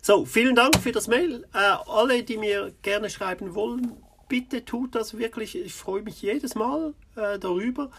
So, 0.00 0.24
vielen 0.24 0.54
Dank 0.54 0.78
für 0.78 0.92
das 0.92 1.08
Mail. 1.08 1.44
Äh, 1.52 1.58
alle, 1.58 2.22
die 2.22 2.36
mir 2.36 2.72
gerne 2.82 3.10
schreiben 3.10 3.56
wollen, 3.56 3.96
bitte 4.28 4.64
tut 4.64 4.94
das 4.94 5.18
wirklich. 5.18 5.56
Ich 5.56 5.74
freue 5.74 6.02
mich 6.02 6.22
jedes 6.22 6.54
Mal 6.54 6.94
äh, 7.16 7.38
darüber. 7.38 7.90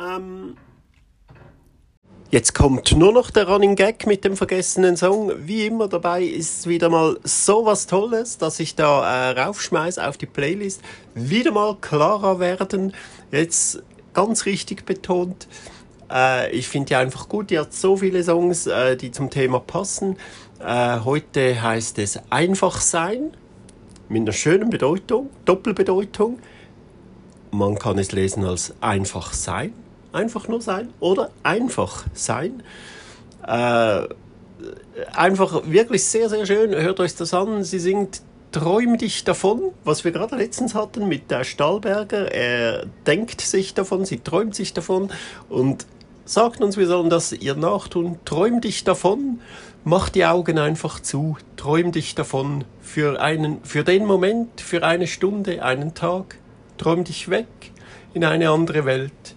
Ähm, 0.00 0.56
Jetzt 2.32 2.54
kommt 2.54 2.96
nur 2.96 3.12
noch 3.12 3.32
der 3.32 3.48
Running 3.48 3.74
Gag 3.74 4.06
mit 4.06 4.24
dem 4.24 4.36
vergessenen 4.36 4.96
Song. 4.96 5.32
Wie 5.36 5.66
immer 5.66 5.88
dabei 5.88 6.22
ist 6.22 6.68
wieder 6.68 6.88
mal 6.88 7.18
so 7.24 7.66
was 7.66 7.88
Tolles, 7.88 8.38
dass 8.38 8.60
ich 8.60 8.76
da 8.76 9.32
äh, 9.32 9.40
raufschmeiße 9.40 10.06
auf 10.06 10.16
die 10.16 10.26
Playlist. 10.26 10.80
Wieder 11.14 11.50
mal 11.50 11.76
klarer 11.80 12.38
werden. 12.38 12.94
Jetzt 13.32 13.82
ganz 14.14 14.46
richtig 14.46 14.86
betont. 14.86 15.48
Äh, 16.08 16.52
ich 16.52 16.68
finde 16.68 16.90
die 16.90 16.94
einfach 16.94 17.28
gut. 17.28 17.50
Die 17.50 17.58
hat 17.58 17.72
so 17.72 17.96
viele 17.96 18.22
Songs, 18.22 18.68
äh, 18.68 18.96
die 18.96 19.10
zum 19.10 19.30
Thema 19.30 19.58
passen. 19.58 20.16
Äh, 20.60 21.00
heute 21.00 21.60
heißt 21.60 21.98
es 21.98 22.20
Einfach 22.30 22.80
sein 22.80 23.32
mit 24.10 24.22
einer 24.22 24.32
schönen 24.32 24.70
Bedeutung, 24.70 25.30
Doppelbedeutung. 25.44 26.40
Man 27.52 27.78
kann 27.78 27.98
es 27.98 28.12
lesen 28.12 28.44
als 28.44 28.74
einfach 28.80 29.32
sein, 29.32 29.72
einfach 30.12 30.48
nur 30.48 30.60
sein 30.60 30.88
oder 30.98 31.30
einfach 31.44 32.04
sein. 32.12 32.62
Äh, 33.46 34.02
einfach 35.12 35.62
wirklich 35.64 36.04
sehr, 36.04 36.28
sehr 36.28 36.44
schön. 36.44 36.74
Hört 36.74 37.00
euch 37.00 37.14
das 37.14 37.32
an. 37.32 37.64
Sie 37.64 37.78
singt 37.78 38.22
Träum 38.52 38.98
dich 38.98 39.22
davon, 39.22 39.70
was 39.84 40.04
wir 40.04 40.10
gerade 40.10 40.34
letztens 40.34 40.74
hatten 40.74 41.06
mit 41.06 41.30
der 41.30 41.44
Stahlberger. 41.44 42.32
Er 42.32 42.86
denkt 43.06 43.40
sich 43.40 43.74
davon, 43.74 44.04
sie 44.04 44.18
träumt 44.18 44.56
sich 44.56 44.74
davon 44.74 45.10
und 45.48 45.86
sagt 46.24 46.60
uns, 46.60 46.76
wir 46.76 46.88
sollen 46.88 47.10
das 47.10 47.32
ihr 47.32 47.54
nachtun. 47.54 48.18
Träum 48.24 48.60
dich 48.60 48.82
davon 48.82 49.40
Mach 49.84 50.10
die 50.10 50.26
Augen 50.26 50.58
einfach 50.58 51.00
zu, 51.00 51.38
träum 51.56 51.90
dich 51.90 52.14
davon 52.14 52.64
für 52.82 53.18
einen, 53.18 53.64
für 53.64 53.82
den 53.82 54.04
Moment, 54.04 54.60
für 54.60 54.82
eine 54.82 55.06
Stunde, 55.06 55.64
einen 55.64 55.94
Tag. 55.94 56.36
Träum 56.76 57.04
dich 57.04 57.30
weg 57.30 57.46
in 58.12 58.22
eine 58.22 58.50
andere 58.50 58.84
Welt. 58.84 59.36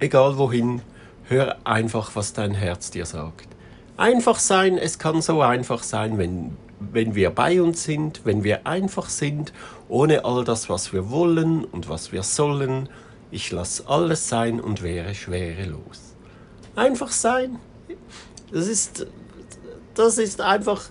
Egal 0.00 0.38
wohin, 0.38 0.80
hör 1.24 1.58
einfach, 1.64 2.16
was 2.16 2.32
dein 2.32 2.54
Herz 2.54 2.90
dir 2.90 3.04
sagt. 3.04 3.46
Einfach 3.98 4.38
sein, 4.38 4.78
es 4.78 4.98
kann 4.98 5.20
so 5.20 5.42
einfach 5.42 5.82
sein, 5.82 6.16
wenn, 6.16 6.56
wenn 6.80 7.14
wir 7.14 7.28
bei 7.28 7.60
uns 7.60 7.84
sind, 7.84 8.22
wenn 8.24 8.44
wir 8.44 8.66
einfach 8.66 9.10
sind, 9.10 9.52
ohne 9.90 10.24
all 10.24 10.44
das, 10.44 10.70
was 10.70 10.94
wir 10.94 11.10
wollen 11.10 11.64
und 11.66 11.90
was 11.90 12.10
wir 12.10 12.22
sollen. 12.22 12.88
Ich 13.30 13.52
lass 13.52 13.86
alles 13.86 14.30
sein 14.30 14.60
und 14.60 14.82
wäre 14.82 15.14
schwerelos. 15.14 16.14
Einfach 16.74 17.10
sein. 17.10 17.58
Das 18.50 18.66
ist 18.66 19.06
das 19.98 20.18
ist 20.18 20.40
einfach 20.40 20.82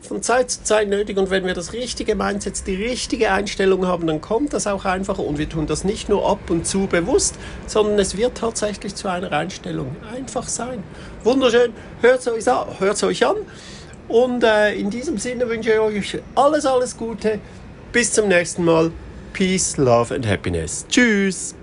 von 0.00 0.22
Zeit 0.22 0.50
zu 0.50 0.64
Zeit 0.64 0.88
nötig 0.88 1.16
und 1.16 1.30
wenn 1.30 1.46
wir 1.46 1.54
das 1.54 1.72
richtige 1.72 2.14
Mindset, 2.14 2.66
die 2.66 2.74
richtige 2.74 3.30
Einstellung 3.30 3.86
haben, 3.86 4.06
dann 4.06 4.20
kommt 4.20 4.52
das 4.52 4.66
auch 4.66 4.84
einfach 4.84 5.18
und 5.18 5.38
wir 5.38 5.48
tun 5.48 5.66
das 5.66 5.84
nicht 5.84 6.08
nur 6.08 6.28
ab 6.28 6.50
und 6.50 6.66
zu 6.66 6.86
bewusst, 6.86 7.36
sondern 7.66 7.98
es 7.98 8.16
wird 8.16 8.36
tatsächlich 8.36 8.94
zu 8.94 9.08
einer 9.08 9.30
Einstellung 9.32 9.94
einfach 10.12 10.48
sein. 10.48 10.82
Wunderschön, 11.22 11.72
hört 12.00 12.20
es 12.20 13.02
euch 13.04 13.24
an, 13.24 13.36
und 14.08 14.44
äh, 14.44 14.74
in 14.74 14.90
diesem 14.90 15.16
Sinne 15.18 15.48
wünsche 15.48 15.72
ich 15.72 15.78
euch 15.78 16.22
alles, 16.34 16.66
alles 16.66 16.96
Gute. 16.96 17.38
Bis 17.92 18.12
zum 18.12 18.28
nächsten 18.28 18.64
Mal. 18.64 18.90
Peace, 19.32 19.78
Love 19.78 20.14
and 20.14 20.26
Happiness. 20.26 20.84
Tschüss. 20.88 21.54